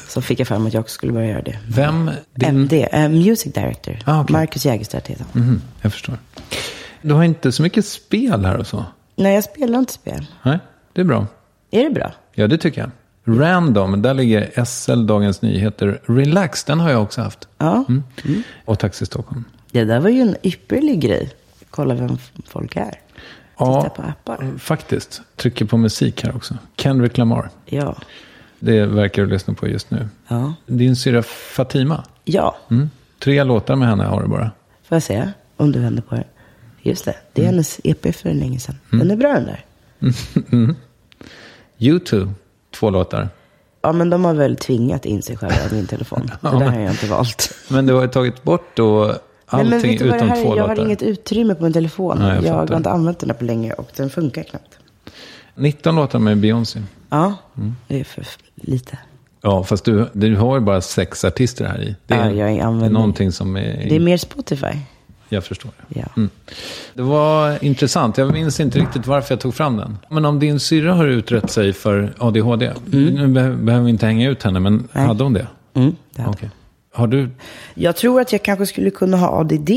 [0.07, 1.59] Så fick jag för mig att jag också skulle börja göra det.
[1.67, 2.11] Vem?
[2.35, 2.49] Din...
[2.49, 3.99] MD, eh, Music Director.
[4.05, 4.33] Ah, okej.
[4.33, 5.41] Marcus Jägerstedt heter han.
[5.41, 6.17] Mhm, jag förstår.
[7.01, 8.85] Du har inte så mycket spel här och så.
[9.15, 10.25] Nej, jag spelar inte spel.
[10.43, 10.59] Nej,
[10.93, 11.27] det är bra.
[11.71, 12.11] Är det bra?
[12.33, 12.91] Ja, det tycker jag.
[13.39, 16.01] Random, där ligger SL, Dagens Nyheter.
[16.05, 17.47] Relax, den har jag också haft.
[17.57, 17.85] Ja.
[17.89, 18.03] Mm.
[18.65, 19.43] Och Taxi Stockholm.
[19.71, 21.29] Det där var ju en ypperlig grej.
[21.69, 22.17] Kolla vem
[22.47, 22.99] folk är.
[23.57, 24.57] Titta på appar.
[24.59, 25.21] faktiskt.
[25.35, 26.57] Trycker på musik här också.
[26.77, 27.49] Kendrick Lamar.
[27.65, 27.95] Ja.
[28.59, 30.07] Det verkar du lyssna på just nu.
[30.27, 30.53] Ja.
[30.65, 32.03] Din syra Fatima.
[32.23, 32.57] Ja.
[32.71, 32.89] Mm.
[33.19, 34.51] Tre låtar med henne har du bara.
[34.83, 35.29] Får jag se?
[35.57, 36.23] Om du vänder på det.
[36.81, 37.15] Just det.
[37.33, 38.75] Det är hennes EP för länge sedan.
[38.89, 39.65] Den är bra den där.
[41.77, 42.31] YouTube,
[42.71, 43.29] två låtar.
[43.81, 46.31] Ja, men de har väl tvingat in sig själva i min telefon.
[46.41, 47.51] Det där har jag inte valt.
[47.67, 49.15] Men du har tagit bort då
[49.51, 51.63] Nej, allting men vet du vad det utom här två Jag har inget utrymme på
[51.63, 52.17] min telefon.
[52.19, 54.77] Nej, jag jag har inte använt den här på länge och den funkar knappt.
[55.55, 56.79] 19 låtar med Beyoncé.
[57.09, 57.75] Ja, Mm.
[57.87, 58.25] det är för
[58.55, 58.97] lite.
[59.41, 61.95] Ja, fast du, du har ju bara sex artister här i.
[62.07, 63.85] Det är, Ja, jag använder- någonting som är...
[63.89, 64.77] Det är mer Spotify.
[65.29, 65.71] Jag förstår.
[65.87, 66.03] Ja.
[66.17, 66.29] Mm.
[66.93, 68.17] Det var intressant.
[68.17, 69.97] Jag minns inte riktigt varför jag tog fram den.
[70.09, 72.71] Men om din syrra har utrett sig för ADHD.
[72.85, 75.07] Nu be- behöver vi inte hänga ut henne, men Nej.
[75.07, 75.47] hade hon det?
[75.73, 76.33] Mm, det hade.
[76.37, 76.49] Okej.
[76.93, 77.29] Har du...
[77.73, 79.69] Jag tror att jag kanske skulle kunna ha ADD.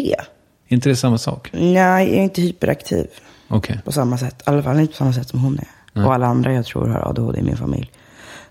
[0.68, 1.50] inte det samma sak?
[1.52, 3.06] Nej, jag är inte hyperaktiv
[3.48, 3.80] Okej.
[3.84, 4.42] på samma sätt.
[4.46, 6.04] I alla fall inte på samma sätt som hon är.
[6.04, 7.90] Och alla andra jag tror har ADHD i min familj.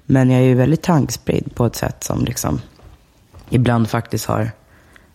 [0.05, 2.61] Men jag är ju väldigt tankspridd på ett sätt som liksom
[3.49, 4.51] ibland faktiskt har,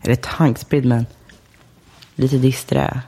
[0.03, 1.07] eller tankspridd men
[2.15, 3.01] lite disträ.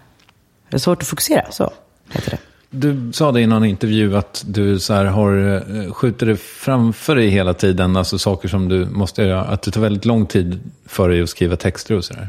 [0.69, 1.73] Det är svårt att fokusera, så
[2.11, 2.39] heter det.
[2.75, 7.17] Du sa det i någon intervju att du så här har, eh, skjuter det framför
[7.17, 7.97] dig hela tiden.
[7.97, 9.45] Alltså saker som du måste göra.
[9.45, 12.29] Att det tar väldigt lång tid för dig att skriva texter och sådär.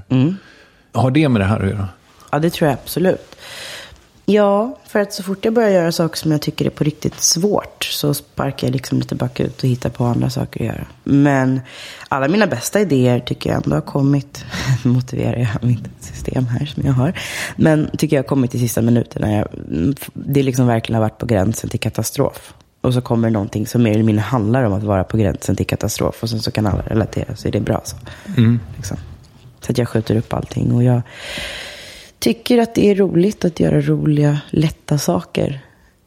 [0.92, 1.88] Har det med det här att göra?
[2.32, 3.33] Ja, det tror jag absolut.
[4.26, 7.22] Ja, för att så fort jag börjar göra saker som jag tycker är på riktigt
[7.22, 10.88] svårt så sparkar jag liksom lite bakut och hittar på andra saker att göra.
[11.04, 11.62] Men
[12.08, 14.46] alla mina bästa idéer tycker jag ändå har kommit,
[14.84, 17.14] motiverar jag mitt system här som jag har,
[17.56, 19.48] men tycker jag har kommit i sista minuten när jag,
[20.14, 22.54] det liksom verkligen har varit på gränsen till katastrof.
[22.82, 25.68] Och så kommer någonting som mer eller mindre handlar om att vara på gränsen till
[25.68, 27.96] katastrof och sen så kan alla relatera så är det bra så.
[28.76, 28.98] Liksom.
[29.62, 31.02] Så att jag skjuter upp allting och jag
[32.24, 35.62] tycker att det är roligt att göra roliga, lätta saker.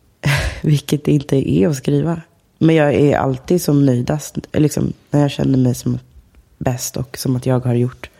[0.62, 2.20] Vilket det inte är att skriva.
[2.58, 5.98] Men jag är alltid som nöjdast, liksom, när jag känner mig som
[6.58, 8.10] bäst och som att jag har gjort.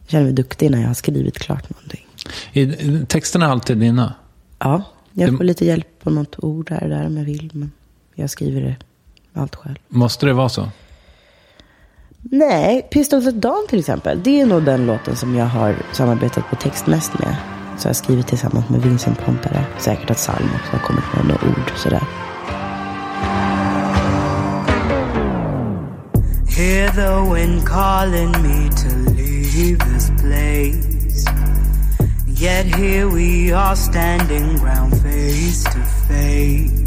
[0.00, 2.06] Jag känner mig duktig när jag har skrivit klart någonting.
[2.52, 4.14] Är texterna alltid dina?
[4.58, 4.82] Ja,
[5.12, 7.50] jag får lite hjälp på något ord här och där om jag vill.
[7.52, 7.72] Men
[8.14, 8.76] jag skriver det
[9.32, 9.76] allt själv.
[9.88, 10.68] Måste det vara så?
[12.30, 14.22] Nej, Pistols at Dawn till exempel.
[14.22, 17.36] Det är nog den låten som jag har samarbetat på text mest med.
[17.78, 19.64] Så jag har skrivit tillsammans med Vincent Pontare.
[19.78, 22.02] Säkert att Salm också har kommit med några ord sådär.
[26.56, 30.92] Hear the wind calling me to leave this place.
[32.42, 36.82] Yet here we are standing ground face to face.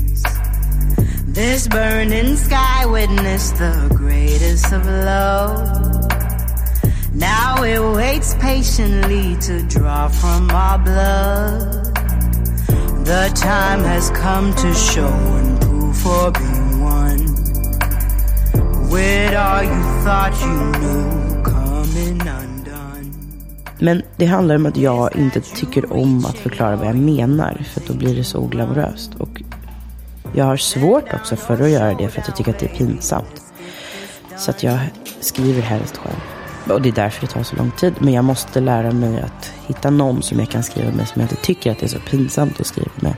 [1.36, 6.08] This burning sky witnessed the greatest of love.
[7.14, 11.94] Now it waits patiently to draw from our blood.
[13.06, 17.26] The time has come to show and prove for being one.
[18.90, 23.12] With all you thought you knew coming undone?
[23.80, 27.66] Men det handlar om att jag inte tycker om att förklara vad jag menar.
[27.74, 29.16] För då blir det så oglamoröst.
[29.16, 29.42] Och
[30.36, 32.76] jag har svårt också för att göra det för att jag tycker att det är
[32.78, 33.42] pinsamt.
[34.38, 34.80] Så att jag
[35.20, 36.20] skriver helst själv.
[36.70, 37.94] Och det är därför det tar så lång tid.
[38.00, 41.32] Men jag måste lära mig att hitta någon som jag kan skriva med som jag
[41.32, 43.16] inte tycker att det är så pinsamt att skriva med.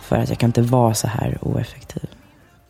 [0.00, 2.06] För att jag kan inte vara så här oeffektiv.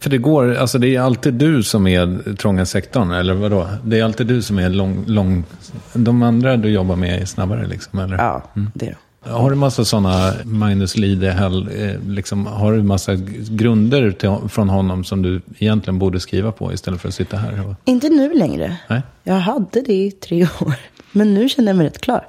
[0.00, 3.68] För det går, alltså det är alltid du som är trånga sektorn, eller vadå?
[3.84, 5.44] Det är alltid du som är lång, lång
[5.92, 8.16] de andra du jobbar med är snabbare liksom, eller?
[8.16, 8.42] Ja,
[8.74, 8.96] det är det.
[9.22, 13.14] Har du massa sådana Magnus Lide, Hell, eh, liksom, har du massa
[13.50, 17.76] grunder till, från honom som du egentligen borde skriva på istället för att sitta här?
[17.84, 18.76] Inte nu längre.
[18.88, 19.02] nej?
[19.22, 20.74] Jag hade det i tre år.
[21.12, 22.26] Men nu känner jag mig rätt klar.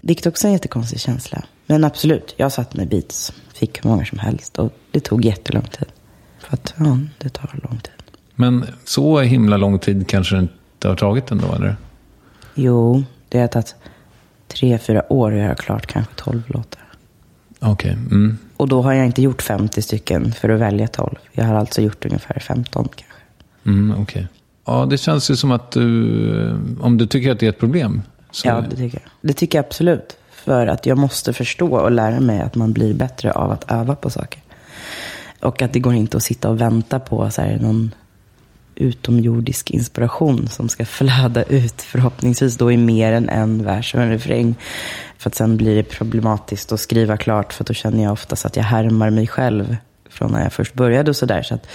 [0.00, 1.42] Vilket också är en jättekonstig känsla.
[1.66, 3.32] Men absolut, jag satt med beats.
[3.54, 4.58] Fick hur många som helst.
[4.58, 5.88] Och det tog jättelång tid.
[6.38, 7.92] För att, ja, det tar lång tid.
[8.34, 11.76] Men så himla lång tid kanske det inte har tagit ändå, eller?
[12.54, 13.74] Jo, det har tagit
[14.48, 16.82] tre, fyra år att göra klart kanske tolv låtar.
[17.60, 17.92] Okej.
[17.92, 18.38] Mm.
[18.56, 21.14] Och då har jag inte gjort 50 stycken för att välja 12.
[21.32, 23.18] Jag har alltså gjort ungefär 15 kanske.
[23.66, 24.28] Mm, okej.
[24.66, 28.02] Ja, det känns ju som att du, om du tycker att det är ett problem.
[28.30, 29.10] Så, Ja, det tycker jag.
[29.20, 30.16] Det tycker jag absolut.
[30.30, 33.94] För att jag måste förstå och lära mig att man blir bättre av att öva
[33.94, 34.42] på saker.
[35.40, 37.94] Och att det går inte att sitta och vänta på så här, någon
[38.78, 44.10] utomjordisk inspiration som ska flöda ut förhoppningsvis då i mer än en vers och en
[44.10, 44.54] refräng.
[45.18, 48.56] För att sen blir det problematiskt att skriva klart för då känner jag oftast att
[48.56, 49.76] jag härmar mig själv
[50.10, 51.42] från när jag först började och sådär.
[51.42, 51.66] Så att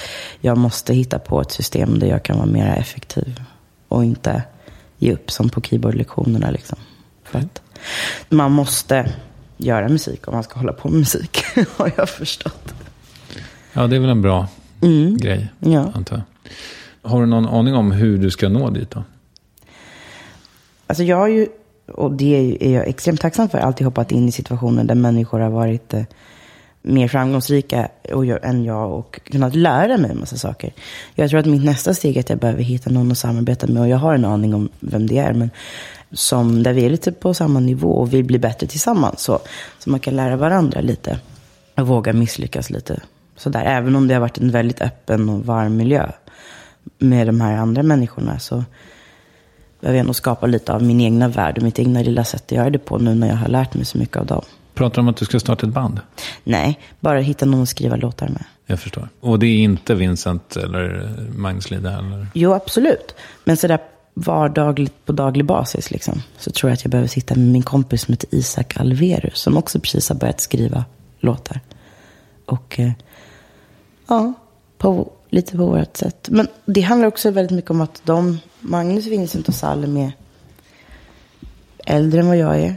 [0.42, 3.42] jag måste hitta på ett system där jag kan vara mer effektiv
[3.88, 4.44] och inte
[4.98, 6.78] ge upp som på keyboardlektionerna liksom.
[7.24, 7.62] För att
[8.30, 9.12] man måste
[9.58, 11.44] göra musik om man ska hålla på med musik,
[11.78, 12.74] har jag förstått.
[13.74, 14.48] Ja, det är väl en bra
[15.20, 15.92] grej, Ja.
[15.94, 16.24] antar jag.
[17.04, 19.04] Har du någon aning om hur du ska nå dit då?
[20.88, 21.48] Alltså jag har ju,
[21.88, 25.50] och det är jag extremt tacksam för, alltid hoppat in i situationer där människor har
[25.50, 26.04] varit eh,
[26.82, 30.74] mer framgångsrika och jag, än jag och kunnat lära mig en massa saker.
[31.16, 33.82] Jag tror att mitt nästa steg är att jag behöver hitta någon att samarbeta med
[33.82, 35.34] och jag har en aning om vem det är.
[35.34, 35.50] Men
[36.12, 39.22] som där vi är lite på samma nivå och vi blir bättre tillsammans.
[39.22, 39.40] Så,
[39.80, 41.20] så man kan lära varandra lite
[41.76, 43.00] och våga misslyckas lite.
[43.36, 43.64] Sådär.
[43.66, 46.10] Även om det har varit en väldigt öppen och varm miljö
[46.98, 48.64] med de här andra människorna så
[49.80, 52.52] behöver jag nog skapa lite av min egna värld och mitt egna lilla sätt att
[52.52, 54.44] göra det på nu när jag har lärt mig så mycket av dem.
[54.74, 56.00] Pratar om att du ska starta ett band?
[56.44, 58.44] Nej, bara hitta någon att skriva låtar med.
[58.66, 59.10] Jag förstår.
[59.20, 62.28] Och det är inte Vincent eller Magnus Lide heller?
[62.34, 63.16] Jo, absolut.
[63.44, 63.80] Men sådär
[64.14, 68.02] vardagligt på daglig basis liksom, så tror jag att jag behöver sitta med min kompis
[68.02, 70.86] som heter Isak Alverus som också precis har börjat skriva
[71.20, 71.60] låtar.
[72.46, 72.92] Och eh,
[74.08, 74.34] ja,
[74.78, 76.28] på, lite på vårt sätt.
[76.32, 80.12] Men det handlar också väldigt mycket om att de, Magnus, Vincent och Salem är
[81.86, 82.76] äldre än vad jag är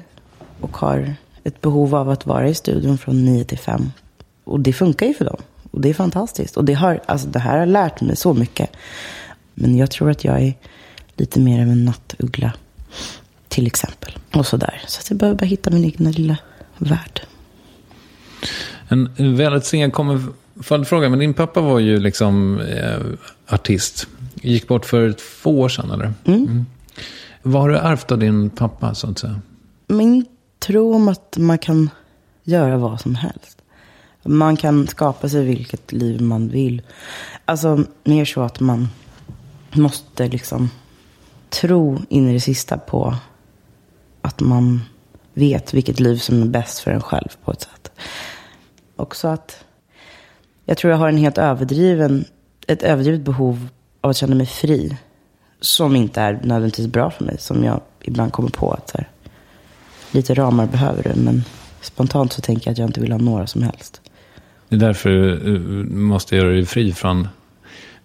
[0.61, 3.91] och har ett behov av att vara i studion från 9 till 5.
[4.45, 5.37] Och det funkar ju för dem.
[5.71, 6.57] Och det är fantastiskt.
[6.57, 8.71] Och det, har, alltså, det här har lärt mig så mycket.
[9.55, 10.55] Men jag tror att jag är
[11.17, 12.53] lite mer av en nattuggla.
[13.49, 14.19] Till exempel.
[14.35, 14.83] Och sådär.
[14.87, 16.37] Så att jag behöver bara hitta min egna lilla
[16.79, 17.21] värld.
[18.89, 23.01] En väldigt senkommen följdfråga, men din pappa var ju liksom eh,
[23.49, 24.09] artist.
[24.35, 26.13] Gick bort för två år sedan, eller?
[26.25, 26.67] Mm.
[27.43, 29.41] Vad har du ärvt av din pappa, så att säga?
[29.87, 30.27] Min
[30.59, 31.91] tro om att man kan
[32.43, 33.63] göra vad som helst.
[34.23, 36.83] Man kan skapa sig vilket liv man vill.
[37.45, 38.89] Alltså mer så att man
[39.73, 40.71] måste liksom
[41.49, 43.15] tro in i det sista på
[44.23, 44.81] att man
[45.35, 47.91] vet vilket liv som är bäst för en själv på ett sätt.
[48.97, 49.65] Också att
[50.67, 52.25] jag tror jag har en helt överdriven,
[52.67, 53.69] ett överdrivet behov
[54.01, 54.97] av att känna mig fri.
[55.61, 57.37] Som inte är nödvändigtvis bra för mig.
[57.39, 59.09] Som jag ibland kommer på att här,
[60.11, 61.21] lite ramar behöver du.
[61.21, 61.45] Men
[61.81, 64.01] spontant så tänker jag att jag inte vill ha några som helst.
[64.69, 65.61] Det är därför du eh,
[65.97, 67.29] måste göra dig fri från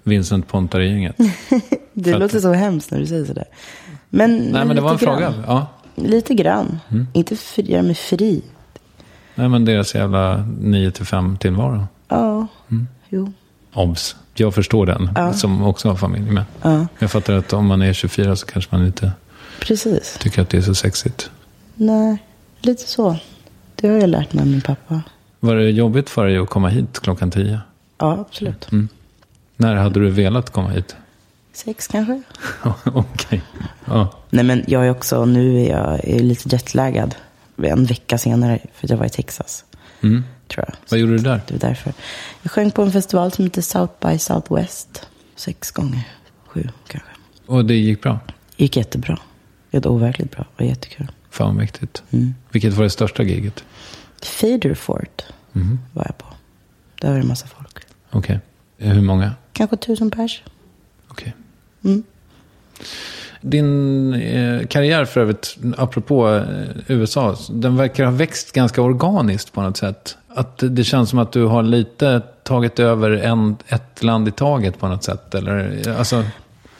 [0.03, 1.15] Vincent Pontare-gänget.
[1.93, 3.45] Det För att- låter så hemskt när du säger sådär.
[4.09, 5.19] Men, Nej, men det var en lite fråga.
[5.19, 5.43] grann.
[5.47, 5.67] Ja.
[5.95, 6.79] Lite grann.
[7.13, 8.41] Inte fri, göra mig fri.
[9.35, 11.83] Nej, men deras jävla 9 till 5 tillvaro.
[12.11, 12.87] Ja, Mm.
[13.09, 13.31] jo.
[13.73, 14.15] Obs.
[14.33, 16.43] Jag förstår den, som också har familj med.
[16.61, 19.11] Ja, Jag fattar att om man är 24 så kanske man inte
[19.59, 20.17] precis.
[20.19, 21.31] tycker att det är så sexigt.
[21.75, 22.17] Nej,
[22.61, 23.15] lite så.
[23.75, 25.01] Det har jag lärt mig av min pappa.
[25.39, 27.59] Var det jobbigt för dig att komma hit klockan 10?
[27.97, 28.67] Ja, absolut.
[29.57, 30.95] När hade du velat komma hit?
[31.53, 32.21] Sex kanske?
[32.83, 33.41] Okej.
[33.85, 34.07] Ja.
[34.29, 37.15] Nej, men jag är också, nu är jag är lite jetlaggad.
[37.63, 39.65] En vecka senare, för jag var i Texas.
[40.01, 40.23] Mm.
[40.53, 40.75] Tror jag.
[40.89, 41.41] Vad gjorde du där?
[41.47, 41.93] Det var därför.
[42.41, 45.07] Jag sjöng på en festival som heter South by Southwest.
[45.35, 46.03] Sex gånger.
[46.47, 47.09] Sju kanske.
[47.45, 48.19] Och det gick bra?
[48.57, 49.17] Gick jättebra.
[49.71, 50.45] Helt overkligt bra.
[50.57, 51.11] Det var jättekul.
[51.29, 52.03] Fan mäktigt.
[52.11, 52.35] Mm.
[52.51, 53.63] Vilket var det största giget?
[54.21, 55.21] Faderfort
[55.51, 55.79] Mhm.
[55.93, 56.25] var jag på.
[57.01, 57.79] Där var det en massa folk.
[58.11, 58.39] Okej.
[58.77, 59.31] Hur många?
[59.53, 60.43] Kanske tusen pers.
[61.07, 61.33] Okej.
[61.83, 62.03] Mm.
[63.41, 69.61] Din eh, karriär för övrigt, apropå eh, USA, den verkar ha växt ganska organiskt på
[69.61, 70.17] något sätt.
[70.35, 74.79] Att det känns som att du har lite tagit över en, ett land i taget
[74.79, 75.35] på något sätt.
[75.35, 76.23] Eller, alltså,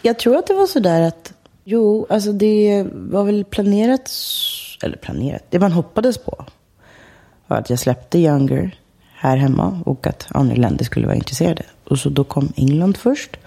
[0.02, 1.34] Jag tror att det var sådär att,
[1.64, 4.12] jo, alltså det var väl planerat,
[4.84, 6.46] eller planerat, det man hoppades på
[7.48, 8.76] var att jag släppte Younger
[9.14, 11.64] här hemma och att andra länder skulle vara intresserade.
[11.84, 13.38] Och så då kom England först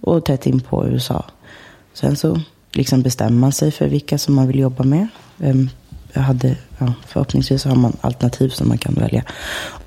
[0.00, 1.24] och tätt in på USA.
[1.92, 2.40] Sen så
[2.72, 5.08] liksom bestämmer man sig för vilka som man vill jobba med.
[6.12, 9.24] Jag hade, ja, förhoppningsvis har man alternativ som man kan välja.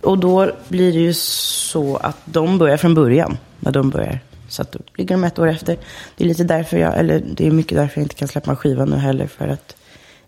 [0.02, 4.20] Och då blir det ju så att de börjar från början, när de börjar.
[4.50, 5.78] Så att då ligger de ett år efter.
[6.18, 8.58] Det är lite därför jag, eller det är mycket därför jag inte kan släppa en
[8.58, 9.28] skiva nu heller.
[9.28, 9.76] För att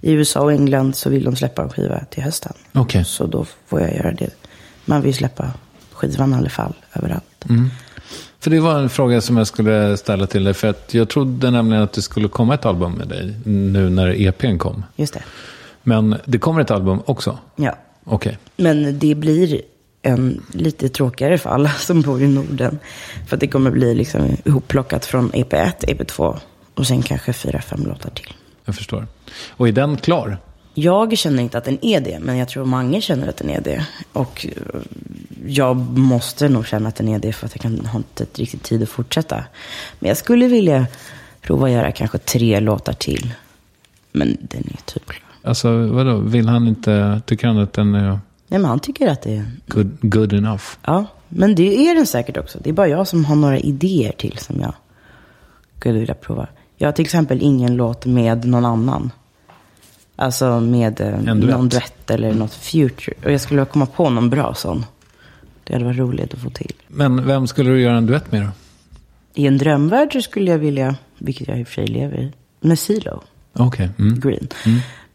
[0.02, 2.54] i USA och England så vill de släppa en skiva till hösten.
[2.74, 3.06] Okej.
[3.06, 4.30] Så då får jag göra det.
[4.86, 5.52] Man vill släppa
[5.92, 7.46] skivan i alla fall, överallt.
[8.40, 10.54] För det var en fråga som jag skulle ställa till dig.
[10.54, 14.22] För att jag trodde nämligen att det skulle komma ett album med dig nu när
[14.22, 14.84] EPn kom.
[14.96, 15.24] Just det.
[15.88, 17.38] Men det kommer ett album också?
[17.56, 17.78] Ja.
[18.04, 18.38] Okej.
[18.58, 19.62] Men det blir
[20.02, 22.80] en lite tråkigare för alla som bor i Norden.
[23.28, 26.38] För att det kommer bli liksom ihopplockat från EP1, EP2
[26.74, 28.34] och sen kanske fyra, fem låtar till.
[28.66, 29.08] Jag förstår.
[29.50, 30.38] Och är den klar?
[30.74, 33.62] Jag känner inte att den är det, men jag tror många känner att den är
[33.62, 33.86] det.
[34.14, 34.82] Och eh,
[35.48, 38.64] jag måste nog känna att den är det för att jag kan ha inte riktigt
[38.64, 39.44] tid att fortsätta.
[40.00, 40.88] Men jag skulle vilja
[41.42, 43.34] prova att göra kanske tre låtar till.
[44.12, 45.27] Men den är typ klar.
[45.44, 49.22] Alltså vadå, vill han inte, tycker han att den är Nej, men han tycker att
[49.22, 49.46] det är...
[49.68, 50.64] good, good enough?
[50.86, 52.60] Ja, men det är den säkert också.
[52.64, 54.74] Det är bara jag som har några idéer till som jag
[55.78, 56.48] skulle vilja prova.
[56.78, 59.12] Jag har till exempel ingen låt med någon annan.
[60.16, 61.56] Alltså med eh, En duett.
[61.56, 63.14] någon duett eller något future.
[63.26, 64.86] Och jag skulle komma på någon bra sån.
[65.64, 66.74] Det hade varit roligt att få till.
[66.88, 68.50] Men vem skulle du göra en duett med då?
[69.34, 72.32] I en drömvärld så skulle jag vilja, vilket jag i och för sig lever i,
[72.60, 73.22] med CeeLo
[73.54, 73.90] Okej.
[74.00, 74.20] Mm.
[74.20, 74.48] Green.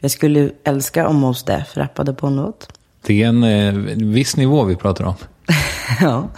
[0.02, 2.78] Jag skulle älska om Mos Def rappade på en låt.
[3.06, 3.72] Det är en eh,
[4.06, 5.14] viss nivå vi pratar om.
[6.00, 6.28] ja,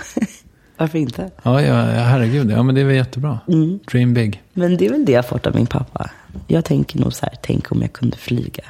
[0.76, 1.30] varför inte?
[1.42, 2.50] Ja, ja, herregud.
[2.50, 3.40] Ja, men det är väl jättebra.
[3.48, 3.78] Mm.
[3.92, 4.42] Dream big.
[4.52, 6.10] Men det är väl det jag fått av min pappa.
[6.46, 8.64] Jag tänker nog så här, tänk om jag kunde flyga.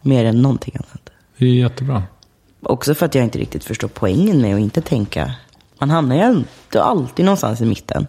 [0.00, 1.10] Mer än någonting annat.
[1.38, 2.02] Det är jättebra.
[2.62, 5.34] Också för att jag inte riktigt förstår poängen med att inte tänka.
[5.78, 8.06] Man hamnar ju alltid, alltid någonstans i mitten.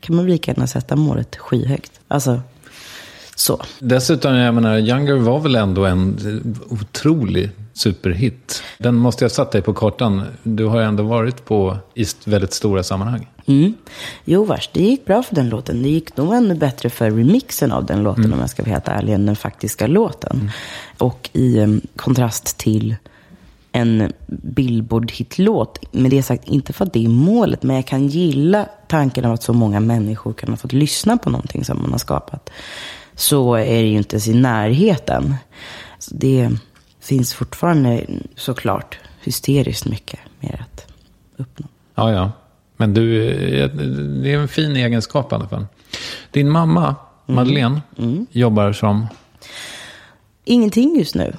[0.00, 2.00] Kan man lika gärna sätta målet skyhögt.
[2.08, 2.40] Alltså,
[3.38, 3.62] så.
[3.78, 6.18] Dessutom, jag menar, Younger var väl ändå en
[6.68, 8.62] otrolig superhit.
[8.78, 10.22] Den måste jag ha satt dig på kartan.
[10.42, 13.28] Du har ändå varit på i väldigt stora sammanhang.
[13.46, 13.74] Mm.
[14.24, 15.82] Jo, vars, det gick bra för den låten.
[15.82, 18.88] Det gick nog ännu bättre för remixen av den låten, om jag ska vara helt
[18.88, 20.50] ärlig, än den faktiska låten.
[20.98, 22.96] Och i em, kontrast till
[23.72, 28.68] en Billboard-hitlåt, med det sagt, inte för att det är målet, men jag kan gilla
[28.88, 31.98] tanken av att så många människor kan ha fått lyssna på någonting som man har
[31.98, 32.50] skapat.
[33.18, 35.34] Så är det ju inte ens i närheten.
[35.98, 36.50] Så det
[37.00, 38.06] finns fortfarande
[38.36, 40.86] såklart hysteriskt mycket mer att
[41.36, 41.66] uppnå.
[41.94, 42.32] Ja, ja.
[42.76, 43.70] Men du, eh,
[44.22, 45.66] det är en fin egenskap i alla fall.
[46.30, 46.94] Din mamma,
[47.26, 47.80] Madeleine,
[48.30, 49.06] jobbar som...
[50.44, 51.36] Ingenting just nu.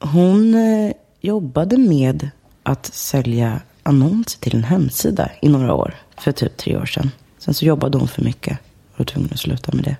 [0.00, 2.30] Hon eh, jobbade med
[2.62, 5.94] att sälja annonser till en hemsida i några år.
[6.18, 7.10] För typ tre år sedan.
[7.38, 8.58] Sen så jobbade hon för mycket
[8.92, 9.96] och var tvungen att sluta med det.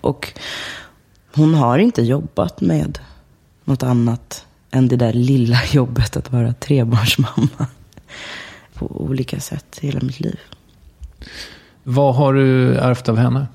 [0.00, 0.32] Och
[1.34, 2.98] hon har inte jobbat med
[3.64, 7.66] något annat än det där lilla jobbet att vara trebarnsmamma.
[8.74, 10.40] På olika sätt i hela mitt liv.
[11.82, 13.46] Vad har du ärvt av henne?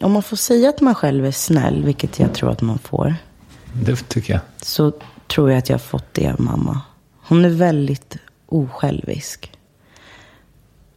[0.00, 3.14] Om man får säga att man själv är snäll, vilket jag tror att man får.
[3.72, 4.42] Det tycker jag.
[4.62, 4.92] så
[5.26, 6.80] tror jag att jag har fått det av mamma.
[7.22, 8.16] Hon är väldigt
[8.46, 9.52] osjälvisk.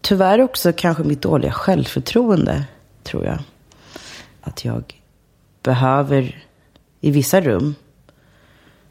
[0.02, 2.66] Tyvärr också kanske mitt dåliga självförtroende,
[3.04, 3.40] tror jag.
[4.46, 5.02] Att jag
[5.64, 6.44] behöver,
[7.02, 7.76] i vissa rum,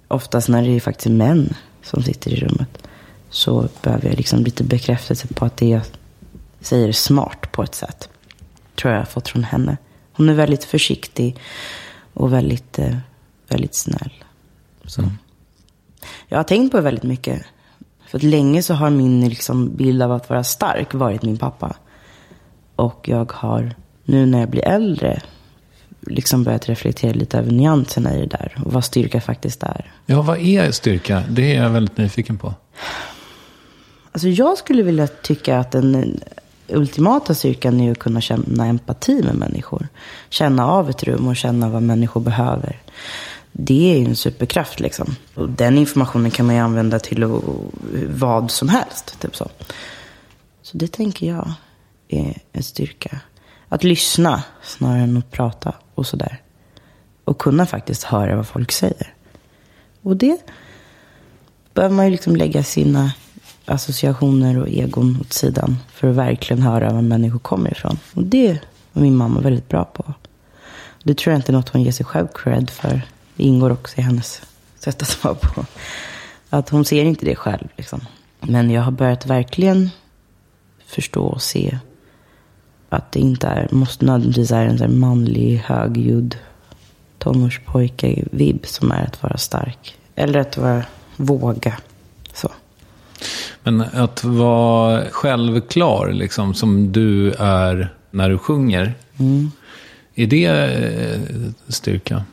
[0.09, 2.89] oftast när det är faktiskt män som sitter i rummet,
[3.31, 5.83] så behöver jag liksom lite bekräftelse på att det jag
[6.61, 8.09] säger är smart på ett sätt.
[8.75, 9.77] Tror jag har fått från henne.
[10.13, 11.37] Hon är väldigt försiktig
[12.15, 12.97] och väldigt, eh,
[13.49, 14.13] väldigt snäll.
[14.87, 15.03] Så.
[16.29, 17.43] Jag har tänkt på det väldigt mycket.
[18.07, 21.77] För att länge så har min liksom, bild av att vara stark varit min pappa.
[22.77, 23.75] Och jag har
[24.05, 25.23] nu när jag blir äldre
[26.07, 28.57] liksom börjat reflektera lite över nyanserna i det där.
[28.65, 29.93] Och vad styrka faktiskt är.
[30.07, 31.23] Ja, vad är styrka?
[31.29, 32.55] Det är jag väldigt nyfiken på.
[34.13, 36.21] Alltså jag skulle vilja tycka att den
[36.69, 39.89] ultimata styrkan är att kunna känna empati med människor.
[40.29, 42.83] Känna av ett rum och känna vad människor behöver.
[43.53, 45.17] Det är ju en superkraft liksom.
[45.35, 47.41] Och den informationen kan man ju använda till
[48.09, 49.21] vad som helst.
[49.21, 49.51] Typ så.
[50.63, 51.53] så det tänker jag
[52.09, 53.21] är en styrka.
[53.69, 56.41] Att lyssna snarare än att prata och sådär.
[57.25, 59.15] Och kunna faktiskt höra vad folk säger.
[60.03, 60.39] Och det
[61.75, 63.13] behöver man ju liksom lägga sina
[63.65, 67.99] associationer och egon åt sidan för att verkligen höra var människor kommer ifrån.
[68.15, 68.59] Och det
[68.93, 70.15] var min mamma väldigt bra på.
[71.03, 73.03] Det tror jag inte är något hon ger sig själv cred för.
[73.37, 74.43] Det ingår också i hennes
[74.79, 75.65] sätt att vara på.
[76.51, 77.69] Att hon ser inte det själv.
[77.77, 78.01] Liksom.
[78.41, 79.91] Men jag har börjat verkligen
[80.87, 81.79] förstå och se
[82.95, 86.37] att det inte är, måste nödvändigtvis är en här manlig, högljudd
[87.19, 89.97] tonårspojke-vibb som är att vara stark.
[90.15, 90.85] Eller att vara,
[91.17, 91.77] våga.
[92.33, 92.49] Så.
[93.63, 98.95] Men att vara självklar, liksom, som du är när du sjunger.
[100.15, 101.21] Är det eh,
[101.69, 102.25] styrka?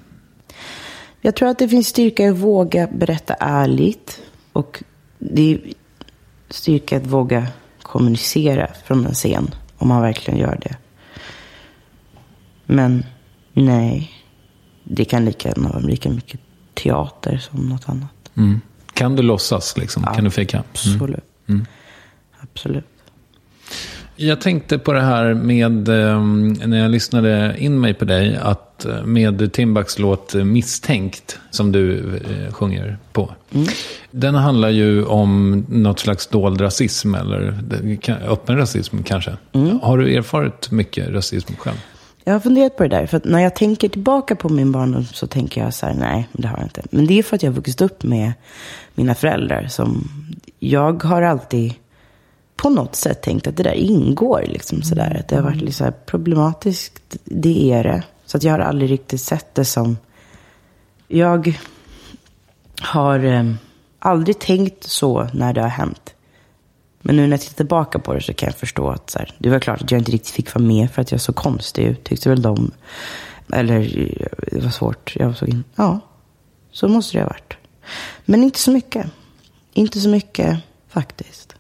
[1.22, 4.22] Jag tror att det finns styrka i att våga berätta ärligt.
[4.54, 4.84] Och
[5.20, 5.62] det är
[6.50, 7.48] styrka att våga
[7.82, 9.56] kommunicera från en scen.
[9.82, 10.78] Om man verkligen gör det.
[12.66, 13.06] Men
[13.54, 14.12] nej,
[14.84, 16.40] det kan lika gärna vara lika mycket
[16.74, 18.32] teater som något annat.
[18.94, 20.04] Kan du låtsas liksom?
[20.04, 20.64] Kan du fejka?
[20.72, 21.24] Absolut.
[22.42, 22.86] Absolut.
[24.22, 26.24] Jag tänkte på det här med, eh,
[26.68, 32.16] när jag lyssnade in mig på dig, att eh, med Timbaks låt Misstänkt, som du
[32.16, 33.32] eh, sjunger på.
[34.12, 37.60] Den handlar ju om något slags dold rasism, eller
[38.28, 39.38] öppen rasism kanske.
[39.82, 41.78] Har du erfarit mycket rasism själv?
[42.24, 43.06] Jag har funderat på det där.
[43.06, 46.48] För när jag tänker tillbaka på min barndom så tänker jag så här, nej, det
[46.48, 46.82] har jag inte.
[46.92, 48.34] Men det är för att jag har vuxit upp med
[48.96, 49.68] mina föräldrar.
[49.68, 50.08] Som
[50.60, 51.74] jag har alltid
[52.62, 54.44] på något sätt tänkt att det där ingår.
[54.48, 55.02] Liksom, så.
[55.02, 57.18] Att det har varit liksom, problematiskt.
[57.24, 58.04] Det är det.
[58.26, 59.98] Så att jag har aldrig riktigt sett det som...
[61.08, 61.60] Jag
[62.82, 63.54] har eh,
[64.00, 66.14] aldrig tänkt så när det har hänt.
[67.02, 69.36] Men nu när jag tittar tillbaka på det så kan jag förstå att så här,
[69.38, 71.84] det var klart att jag inte riktigt fick vara med för att jag såg konstig
[71.84, 72.04] ut.
[72.04, 72.72] Tyckte väl de.
[73.54, 75.16] Eller eh, det var svårt.
[75.16, 76.00] Jag såg in, ja,
[76.72, 77.54] så måste det ha varit.
[78.26, 79.06] Men inte så mycket.
[79.74, 80.60] Inte så mycket
[80.90, 81.51] faktiskt.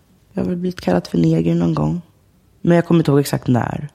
[0.41, 2.01] Jag har väl blivit kallad för neger någon gång.
[2.61, 3.89] Men jag kommer inte ihåg exakt när.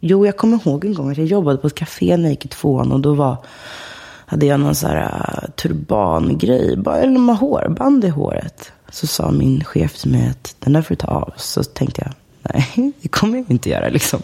[0.00, 2.44] Jo, jag kommer ihåg en gång att jag jobbade på ett café när jag gick
[2.44, 3.36] i tvåan och då var,
[4.26, 8.72] hade jag någon så här uh, turbangrej, bara eller med hårband i håret.
[8.90, 11.32] Så sa min chef till mig att den där får du ta av.
[11.36, 12.12] Så tänkte jag,
[12.52, 14.22] nej, det kommer jag inte göra liksom.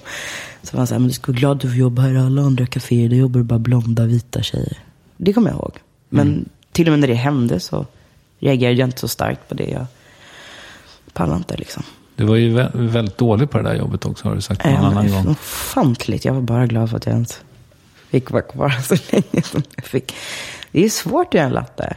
[0.62, 2.14] Så var han så här, men du ska vara glad att du får jobba här
[2.14, 3.08] i alla andra kaféer.
[3.08, 4.78] Där jobbar bara blonda, vita tjejer.
[5.16, 5.78] Det kommer jag ihåg.
[6.08, 7.86] Men till och med när det hände så
[8.38, 9.70] reagerade jag inte så starkt på det.
[9.70, 9.86] Jag
[11.12, 11.82] pallar inte liksom.
[12.16, 14.74] Du var ju vä- väldigt dålig på det där jobbet också, har du sagt någon
[14.76, 15.28] annan gång.
[15.28, 16.24] Ofantligt.
[16.24, 17.40] Jag var bara glad för att jag ens
[18.11, 20.14] fick vara kvar så länge som jag fick.
[20.72, 21.96] Det är svårt att göra en latte.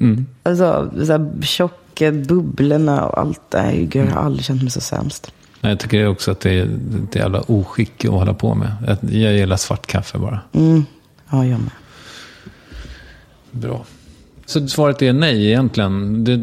[0.00, 0.26] Mm.
[0.42, 3.88] Alltså, så här, tjocka bubblorna och allt det här.
[3.92, 5.32] Jag har aldrig känt mig så sämst.
[5.60, 6.78] Men jag tycker också att det är
[7.08, 8.72] ett jävla oskick att hålla på med.
[8.86, 10.40] Jag- Jag gillar svart kaffe bara.
[10.52, 10.84] Mm.
[11.30, 11.70] Ja, jag med.
[13.50, 13.84] Bra.
[14.48, 16.24] Så svaret är nej egentligen.
[16.24, 16.40] Det,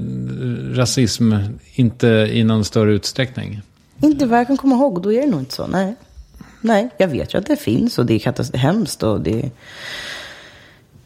[0.81, 1.33] rasism,
[1.73, 3.61] inte i någon större utsträckning.
[4.01, 5.01] Inte vad jag kan komma ihåg.
[5.01, 5.67] Då är det nog inte så.
[5.67, 5.95] Nej.
[6.61, 9.03] Nej, jag vet ju att det finns och det är katastrof- hemskt.
[9.03, 9.51] Och det...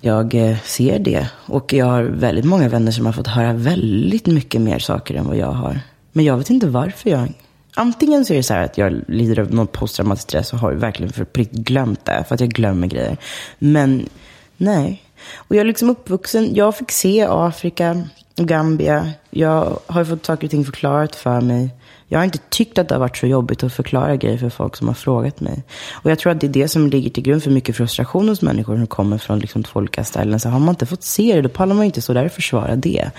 [0.01, 1.29] Jag eh, ser det.
[1.45, 5.27] Och jag har väldigt många vänner som har fått höra väldigt mycket mer saker än
[5.27, 5.79] vad jag har.
[6.11, 7.33] Men jag vet inte varför jag...
[7.73, 10.73] Antingen så är det så här att jag lider av någon posttraumatisk stress och har
[10.73, 12.23] verkligen för glömt det.
[12.27, 13.17] För att jag glömmer grejer.
[13.59, 14.09] Men
[14.57, 15.03] nej.
[15.35, 16.55] Och jag är liksom uppvuxen.
[16.55, 18.03] Jag fick se Afrika
[18.37, 19.09] och Gambia.
[19.29, 21.69] Jag har fått saker och ting förklarat för mig.
[22.11, 24.75] Jag har inte tyckt att det har varit så jobbigt att förklara grejer för folk
[24.75, 25.63] som har frågat mig.
[25.93, 28.41] Och jag tror att det är det som ligger till grund för mycket frustration hos
[28.41, 30.39] människor som kommer från liksom två olika ställen.
[30.39, 32.75] Så har man inte fått se det, då pallar man inte stå där och försvara
[32.75, 33.11] det.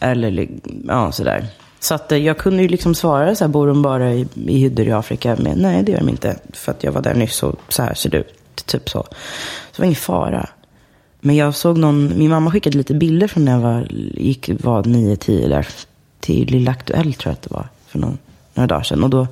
[0.00, 1.46] Eller li- ja, sådär.
[1.80, 4.58] Så att eh, jag kunde ju liksom svara så här, bor de bara i, i
[4.58, 5.36] hyddor i Afrika?
[5.38, 6.36] Men nej, det gör de inte.
[6.52, 8.34] För att jag var där nyss och så här ser det ut.
[8.66, 9.02] Typ så.
[9.02, 9.08] Så
[9.76, 10.48] det var ingen fara.
[11.20, 14.82] Men jag såg någon, min mamma skickade lite bilder från när jag var, gick, var
[14.82, 15.66] 9-10 där.
[16.20, 17.68] Till Lilla Aktuellt tror jag att det var.
[17.86, 18.18] För någon,
[18.54, 19.04] några dagar sedan.
[19.04, 19.26] Och då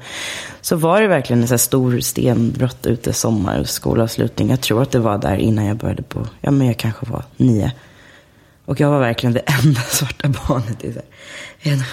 [0.61, 4.51] så var det verkligen en så här stor stenbrott ute sommar, skolavslutning.
[4.51, 7.24] Jag tror att det var där innan jag började på, ja men jag kanske var
[7.37, 7.72] nio.
[8.64, 11.01] Och jag var verkligen det enda svarta barnet i så
[11.59, 11.87] här,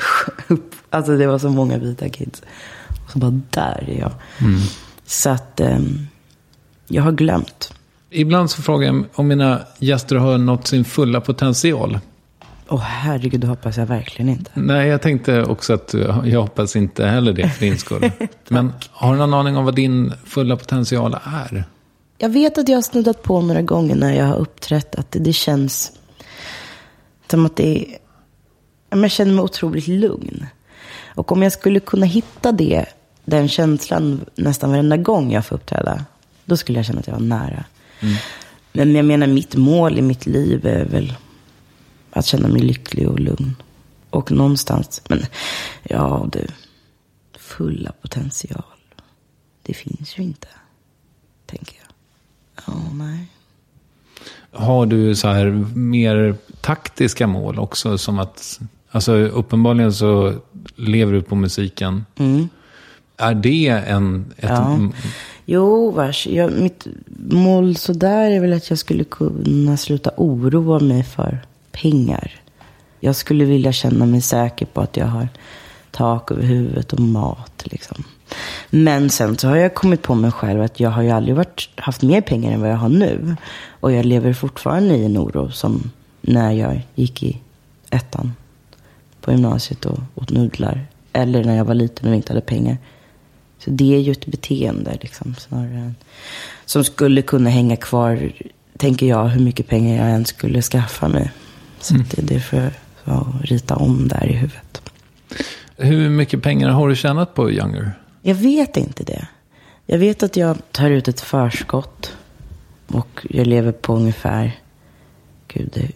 [0.48, 0.76] upp.
[0.90, 2.42] Alltså det var så många vita kids.
[3.06, 4.12] Och så bara, där är jag.
[5.06, 6.08] Så att ehm,
[6.88, 7.74] jag har glömt.
[8.14, 12.00] Ibland så frågar jag om mina gäster har nått sin fulla potential.
[12.68, 14.52] Åh herregud, det hoppas jag verkligen inte.
[14.54, 18.12] Nej, jag tänkte också att eh, jag hoppas inte heller det för din skull.
[18.48, 21.64] Men har du någon aning om vad din fulla potential är?
[22.18, 25.20] Jag vet att jag har snuddat på några gånger när jag har uppträtt att det,
[25.20, 25.92] det känns
[27.28, 27.98] som att det är...
[28.90, 30.46] Jag känner mig otroligt lugn.
[31.16, 32.86] Och om jag skulle kunna hitta det,
[33.26, 36.06] den känslan nästan varenda gång jag får uppträda,
[36.46, 37.64] då skulle jag känna att jag var nära.
[38.72, 41.14] Men jag menar, mitt mål i mitt liv är väl
[42.12, 43.56] att känna mig lycklig och lugn.
[44.10, 45.26] Och någonstans, men
[45.84, 46.48] ja du,
[47.38, 48.64] fulla potential,
[49.64, 50.48] det finns ju inte,
[51.46, 51.94] tänker jag.
[52.68, 53.28] Ja, nej.
[54.52, 55.46] Har du så här
[55.76, 57.98] mer taktiska mål också?
[57.98, 58.60] Som att,
[58.92, 60.34] alltså uppenbarligen så
[60.76, 62.06] lever du på musiken.
[63.18, 64.34] Är det en...
[64.38, 64.90] Ett, Ja.
[65.54, 66.28] Jo, vars.
[66.28, 66.88] Jag, mitt
[67.30, 71.40] mål sådär är väl att jag skulle kunna sluta oroa mig för
[71.72, 72.42] pengar.
[73.00, 75.28] Jag skulle vilja känna mig säker på att jag har
[75.92, 77.64] tak över huvudet och mat.
[77.64, 78.04] Liksom.
[78.70, 81.70] Men sen så har jag kommit på mig själv att jag har ju aldrig varit,
[81.76, 83.36] haft mer pengar än vad jag har nu.
[83.70, 85.92] Och jag lever fortfarande i en oro som
[86.22, 87.42] när jag gick i
[87.90, 88.34] ettan
[89.22, 90.86] på gymnasiet och åt nudlar.
[91.14, 92.78] Eller när jag var liten och inte hade pengar.
[93.64, 95.94] Så det är ju ett beteende liksom, snarare
[96.66, 98.32] som skulle kunna hänga kvar,
[98.78, 101.32] tänker jag, hur mycket pengar jag än skulle skaffa mig.
[101.80, 102.72] Så att det, det får jag
[103.06, 104.82] så rita om där i huvudet.
[105.78, 107.92] Hur mycket pengar har du tjänat på Younger?
[108.22, 109.28] Jag vet inte det.
[109.86, 112.18] Jag vet att jag tar ut ett förskott.
[112.88, 114.60] Och jag lever på ungefär,
[115.48, 115.92] gud, det,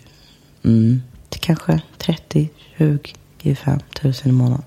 [0.69, 2.99] mm, det kanske 30, 20,
[3.41, 4.63] 25 tusen i månaden.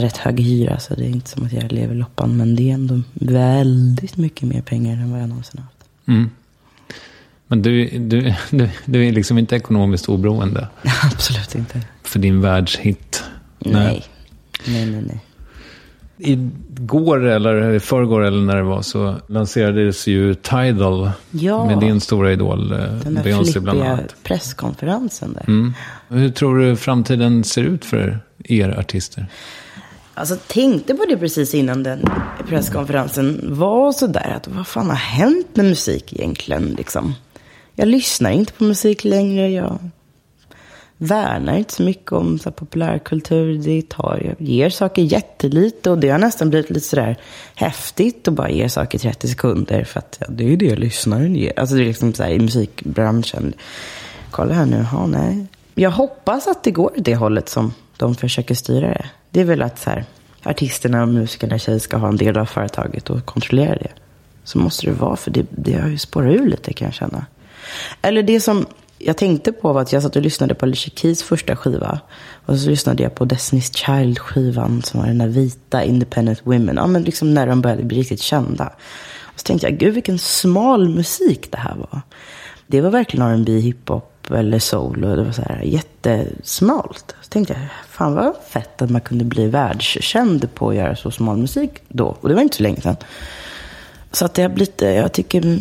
[0.00, 2.36] Rätt hög hyra, så det är inte som att jag lever loppan.
[2.36, 5.84] Men det är ändå väldigt mycket mer pengar än vad jag någonsin haft.
[6.06, 6.30] Mm.
[7.46, 10.68] Men du, du, du, du är liksom inte ekonomiskt oberoende
[11.12, 11.80] Absolut inte.
[12.02, 13.24] för din världshit?
[13.58, 14.04] Nej.
[14.66, 15.20] Nej, nej, nej.
[16.18, 21.66] Igår eller i förrgår eller när det var så lanserades ju Tidal Ja.
[21.66, 24.14] med din stora idol eh, Den där Beyoncé bland annat.
[24.22, 25.44] presskonferensen där.
[25.48, 25.74] Mm.
[26.08, 29.26] Hur tror du framtiden ser ut för er artister?
[30.14, 32.04] Alltså tänkte på det precis innan den
[32.48, 37.14] presskonferensen var sådär att vad fan har hänt med musik egentligen liksom?
[37.74, 39.78] Jag lyssnar inte på musik längre, jag
[40.96, 43.58] värnar inte så mycket om så här, populärkultur.
[43.58, 47.16] Det tar, jag ger saker jättelite och det har nästan blivit lite sådär
[47.54, 51.36] häftigt att bara ge saker i 30 sekunder för att ja, det är det lyssnaren
[51.36, 51.58] ger.
[51.58, 53.52] Alltså det är liksom så här i musikbranschen.
[54.30, 55.46] Kolla här nu, ja nej.
[55.74, 59.06] Jag hoppas att det går åt det hållet som de försöker styra det.
[59.34, 60.04] Det är väl att så här,
[60.42, 63.90] artisterna och musikerna i sig ska ha en del av företaget och kontrollera det.
[64.44, 67.26] Så måste det vara, för det, det har ju spårat ur lite kan jag känna.
[68.02, 68.66] Eller det som
[68.98, 72.00] jag tänkte på var att jag satt och lyssnade på Alicia Keys första skiva.
[72.46, 76.76] Och så lyssnade jag på Destiny's Child-skivan som var den där vita Independent Women.
[76.76, 78.72] Ja, men liksom när de började bli riktigt kända.
[79.22, 82.00] Och så tänkte jag, gud vilken smal musik det här var.
[82.66, 87.14] Det var verkligen R&B, hiphop eller soul och det var så här jättesmalt.
[87.22, 91.10] Så tänkte jag, fan vad fett att man kunde bli världskänd på att göra så
[91.10, 92.16] smal musik då.
[92.20, 92.96] Och det var inte så länge sedan.
[94.12, 95.58] Så att det har blivit, jag tycker,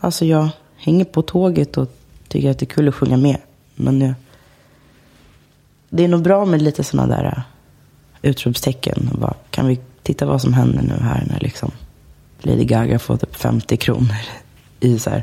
[0.00, 1.96] alltså jag hänger på tåget och
[2.28, 3.36] tycker att det är kul att sjunga med.
[3.74, 4.14] Men jag,
[5.88, 7.42] det är nog bra med lite sådana där äh,
[8.30, 9.10] utropstecken.
[9.12, 11.70] Bara, kan vi titta vad som händer nu här när liksom
[12.40, 14.16] Lady Gaga får typ 50 kronor
[14.80, 15.22] i så här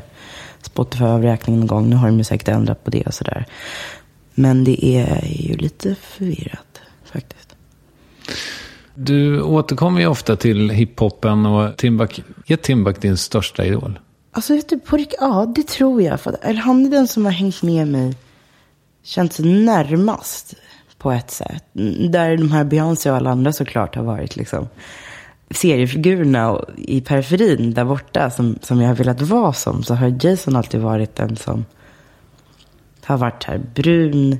[0.72, 1.90] Spotify-avräkning någon gång.
[1.90, 3.46] Nu har de ju säkert ändrat på det och sådär.
[4.34, 7.56] Men det är ju lite förvirrat faktiskt.
[8.94, 12.22] Du återkommer ju ofta till hiphopen och Timbuk.
[12.46, 13.98] Är Timbuk din största idol?
[14.32, 16.20] Alltså vet du, på ja det tror jag.
[16.20, 18.16] För, eller han är den som har hängt med mig,
[19.02, 20.54] känts närmast
[20.98, 21.64] på ett sätt.
[22.10, 24.68] Där de här Beyoncé och alla andra såklart har varit liksom
[25.50, 29.82] seriefigurerna i periferin där borta som, som jag har velat vara som.
[29.82, 31.64] Så har Jason alltid varit den som
[33.04, 34.38] har varit här brun,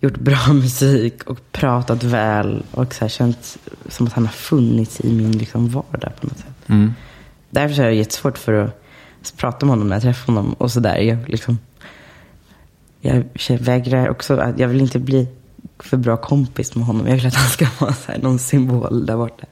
[0.00, 3.58] gjort bra musik och pratat väl och så här känts
[3.88, 6.66] som att han har funnits i min liksom vardag på något sätt.
[7.50, 8.82] Därför så har jag jättesvårt för att
[9.36, 10.96] prata med honom när jag träffar honom och sådär.
[10.96, 11.58] Jag, liksom,
[13.00, 13.24] jag
[13.60, 15.28] vägrar också, att jag vill inte bli
[15.78, 17.06] för bra kompis med honom.
[17.06, 19.46] Jag vill att han ska vara så här, någon symbol där borta.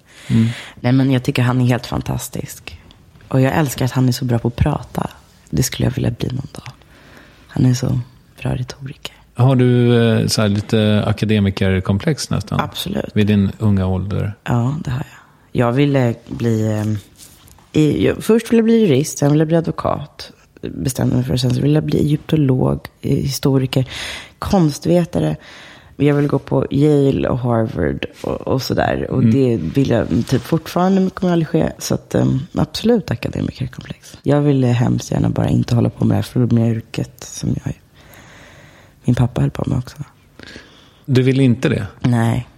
[0.80, 2.80] Nej men jag tycker han är helt fantastisk.
[3.28, 5.10] Och jag älskar att han är så bra på att prata.
[5.50, 6.72] Det skulle jag vilja bli någon dag.
[7.48, 8.00] Han är så
[8.42, 9.14] bra retoriker.
[9.34, 12.60] Har du eh, så här lite akademikerkomplex nästan?
[12.60, 13.10] Absolut.
[13.14, 14.34] Vid din unga ålder?
[14.44, 15.06] Ja, det har jag.
[15.52, 16.72] Jag ville bli...
[16.72, 16.84] Eh,
[17.72, 20.32] i, jag, först ville jag bli jurist, sen ville jag bli advokat.
[20.62, 21.36] Bestämde mig för.
[21.36, 23.88] Sen så ville jag bli egyptolog, eh, historiker,
[24.38, 25.36] konstvetare.
[25.96, 29.10] Jag ville gå på Yale och Harvard och, och sådär.
[29.10, 31.72] Och det vill jag typ fortfarande, men kommer aldrig ske.
[31.78, 34.18] Så att, eh, absolut akademikerkomplex.
[34.22, 37.74] Jag ville hemskt gärna bara inte hålla på med det här flummiga yrket som jag,
[39.04, 39.96] min pappa höll på med också.
[41.04, 41.86] Du vill inte det?
[42.00, 42.48] Nej,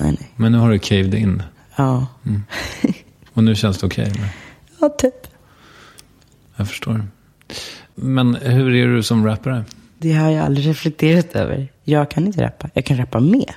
[0.00, 0.30] nej, nej.
[0.36, 1.42] Men nu har du caved in.
[1.76, 2.06] Ja,
[3.34, 4.04] Och nu känns det okej?
[4.04, 4.28] eller?
[4.80, 5.26] ja typ.
[6.56, 7.04] Jag förstår.
[7.94, 9.64] Men hur är du som rappare?
[10.04, 11.68] Det har jag aldrig reflekterat över.
[11.84, 12.68] Jag kan inte rappa.
[12.74, 13.52] Jag kan rappa med.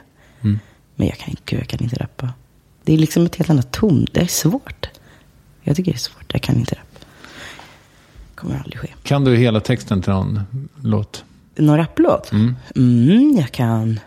[0.95, 2.34] Men jag kan, gud, jag kan inte rappa.
[2.84, 4.07] Det är liksom ett helt annat ton.
[4.11, 4.88] Det är svårt.
[5.61, 6.34] Jag tycker det är svårt.
[6.34, 7.06] Jag kan inte rappa.
[8.36, 8.88] kommer aldrig ske.
[9.03, 10.40] Kan du hela texten till någon
[10.82, 11.24] låt?
[11.56, 12.32] Någon rapplåt?
[12.32, 13.36] Mm.
[13.38, 13.99] jag kan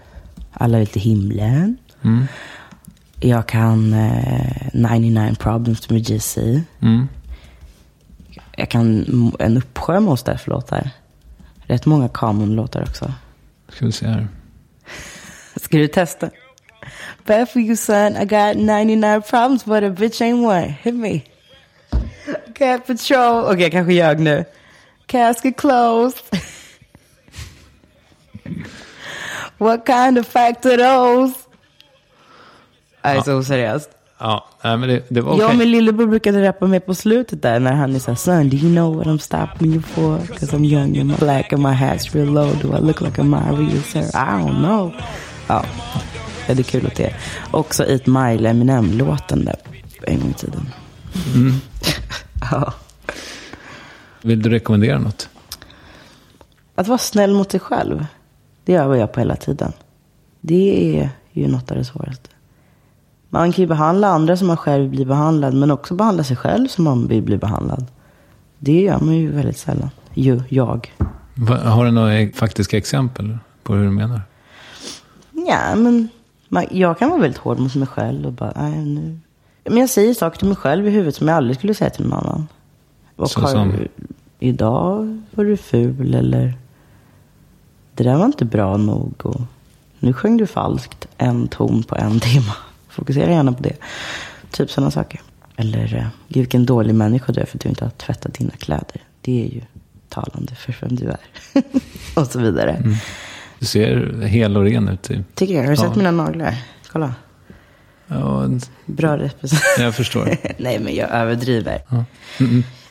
[0.53, 1.77] Alla vill till himlen.
[3.21, 6.63] Jag kan eh, 99 problems med GC.
[6.81, 7.09] Mm.
[8.57, 9.05] Jag kan
[9.39, 10.91] en uppsjö Mos Def-låtar.
[11.71, 13.13] Rätt många Common-låtar också.
[13.69, 14.29] Ska vi se här.
[15.57, 16.31] Ska du testa?
[17.27, 20.75] Bad for you son, I got 99 problems but a bitch ain't one.
[20.83, 21.21] Hit me.
[22.55, 23.45] Cat patrol.
[23.45, 24.45] Okej, jag kanske ljög nu.
[25.07, 26.25] Casket closed.
[29.59, 31.35] What kind of fact are those?
[33.03, 33.91] Nej, så oseriöst.
[34.21, 35.39] Ja, men det, det var.
[35.39, 38.49] Jag och min lillebror brukade rappa med på slutet där när han är såhär, son
[38.49, 40.19] do you know what I'm stopping you for?
[40.19, 42.55] Cause I'm young and black and my hat's real low.
[42.63, 43.83] Do I look like a Mario?
[43.83, 44.01] Sir?
[44.01, 44.93] I don't know.
[45.47, 45.65] Ja,
[46.49, 47.17] ja det är kul att det är.
[47.51, 49.57] Också Eat Mile, Eminem-låten där
[50.07, 50.69] en gång i tiden.
[52.51, 52.73] ja.
[54.23, 55.29] Vill du rekommendera något?
[56.75, 58.07] Att vara snäll mot sig själv,
[58.65, 59.73] det övar jag på hela tiden.
[60.41, 62.31] Det är ju något av det svåraste.
[63.31, 66.69] Man kan ju behandla andra som man själv blir behandlad, men också behandla sig själv
[66.69, 67.87] som man vill bli behandlad.
[68.59, 69.91] Det gör man ju väldigt sällan.
[70.15, 70.93] Ju, jag.
[71.65, 74.21] Har du några e- faktiska exempel på hur du menar?
[75.49, 76.09] Ja, men
[76.49, 79.19] man, jag kan vara väldigt hård mot mig själv och bara, nej nu.
[79.65, 82.07] Men jag säger saker till mig själv i huvudet som jag aldrig skulle säga till
[82.07, 82.49] någon annan.
[83.17, 83.73] Och Så har, som?
[84.39, 86.55] idag var du ful eller
[87.95, 89.41] det där var inte bra nog och
[89.99, 92.53] nu sjöng du falskt en ton på en timme.
[92.91, 93.77] Fokusera gärna på det.
[94.51, 95.21] Typ sådana saker.
[95.57, 98.51] Eller, eh, gud vilken dålig människa du är för att du inte har tvättat dina
[98.59, 99.03] kläder.
[99.21, 99.61] Det är ju
[100.09, 101.19] talande för vem du är.
[102.21, 102.83] och så vidare.
[103.59, 105.11] Du ser hel och ren ut.
[105.11, 105.61] i- Tycker jag.
[105.63, 105.89] Har du Ja.
[105.89, 106.55] sett mina naglar?
[106.93, 107.15] Kolla.
[108.07, 108.49] Ja,
[108.87, 109.85] Bra representation.
[109.85, 110.37] jag förstår.
[110.59, 111.83] Nej, men jag överdriver.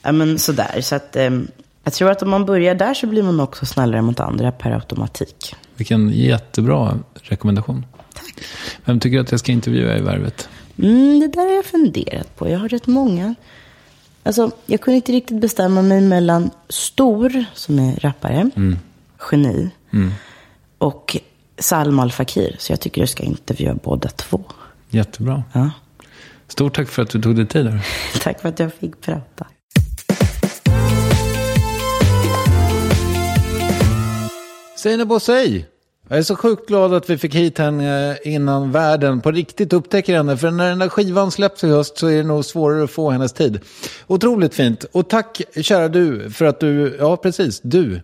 [0.04, 0.82] Ja, men sådär.
[0.82, 1.48] Så att, ehm,
[1.84, 4.72] jag tror att om man börjar där så blir man också snällare mot andra per
[4.72, 5.56] automatik.
[5.76, 7.86] Vilken jättebra rekommendation.
[8.86, 10.50] Vem tycker du att jag ska intervjua i Värvet?
[10.78, 12.50] Mm, det där har jag funderat på.
[12.50, 13.36] Jag har rätt många.
[14.24, 18.50] Alltså, jag kunde inte riktigt bestämma mig mellan Stor, som är rappare,
[19.32, 19.70] geni,
[20.78, 21.18] och
[21.58, 22.56] Salma Al Fakir.
[22.60, 24.44] Så jag tycker jag ska intervjua båda två.
[24.90, 25.44] Jättebra.
[25.54, 25.72] Ja.
[26.48, 27.68] Stort tack för att du tog dig tid.
[27.68, 27.88] Här.
[28.22, 29.48] Tack för att jag fick prata.
[34.76, 35.66] Seinabo Bossey.
[36.12, 40.16] Jag är så sjukt glad att vi fick hit henne innan världen på riktigt upptäcker
[40.16, 40.38] henne.
[40.38, 43.10] För när den där skivan släpps i höst så är det nog svårare att få
[43.10, 43.60] hennes tid.
[44.08, 44.86] Otroligt fint.
[44.92, 48.02] Och tack kära du för att du, ja precis, du.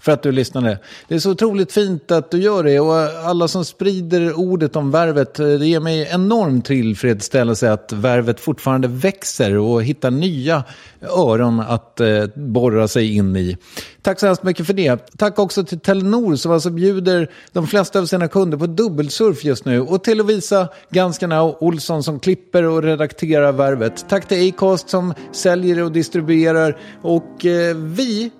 [0.00, 0.78] För att du lyssnade.
[1.08, 2.80] Det är så otroligt fint att du gör det.
[2.80, 2.94] Och
[3.28, 5.38] alla som sprider ordet om värvet.
[5.38, 10.64] Eh, det ger mig enorm tillfredsställelse att värvet fortfarande växer och hittar nya
[11.02, 13.56] öron att eh, borra sig in i.
[14.02, 15.16] Tack så hemskt mycket för det.
[15.18, 19.64] Tack också till Telenor som alltså bjuder de flesta av sina kunder på dubbelsurf just
[19.64, 19.80] nu.
[19.80, 24.08] Och till Lovisa Ganskarna och Olsson som klipper och redakterar värvet.
[24.08, 26.78] Tack till Acast som säljer och distribuerar.
[27.02, 28.30] Och eh, vi,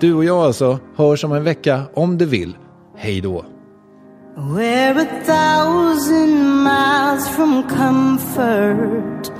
[0.00, 2.56] du och jag alltså, hörs om en vecka om du vill.
[2.96, 3.44] Hej då.
[4.36, 9.30] We're a thousand miles from comfort.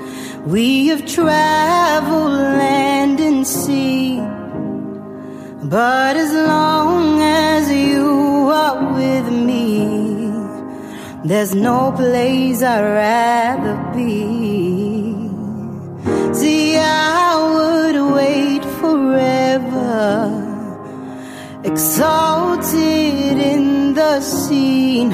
[0.47, 4.21] We have traveled land and sea.
[5.63, 9.89] But as long as you are with me,
[11.25, 15.15] there's no place I'd rather be.
[16.35, 20.44] See, I would wait forever
[21.65, 25.11] exalted in the scene.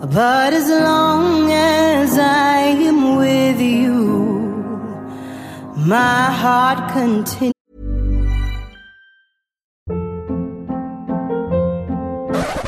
[0.00, 2.58] But as long as I
[2.90, 3.94] am with you,
[5.76, 7.54] my heart continues.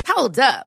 [0.06, 0.66] Hold up.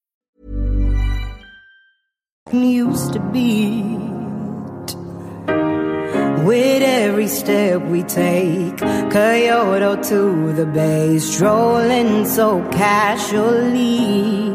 [2.49, 3.83] Used to be.
[6.43, 14.49] With every step we take, Kyoto to the bay, strolling so casually.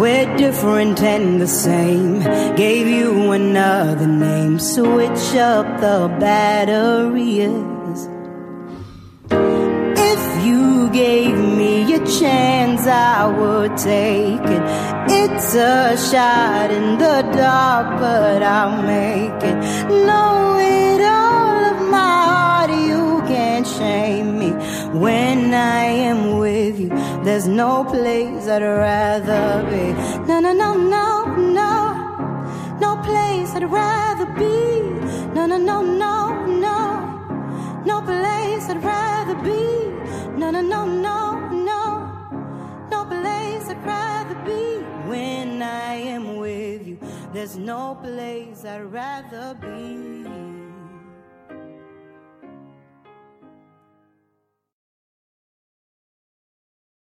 [0.00, 2.20] We're different and the same.
[2.56, 8.08] Gave you another name, switch up the batteries.
[10.92, 14.62] Gave me a chance, I would take it.
[15.08, 19.56] It's a shot in the dark, but I'll make it.
[19.88, 24.50] Know it all of my heart, you can't shame me.
[24.98, 26.88] When I am with you,
[27.22, 29.92] there's no place I'd rather be.
[30.26, 32.76] No, no, no, no, no.
[32.80, 34.80] No place I'd rather be.
[35.36, 37.82] No, no, no, no, no.
[37.86, 39.99] No place I'd rather be.
[40.40, 42.88] No, no, no, no, no.
[42.90, 44.78] No place I'd rather be.
[45.06, 46.96] When I am with you,
[47.34, 50.49] there's no place I'd rather be.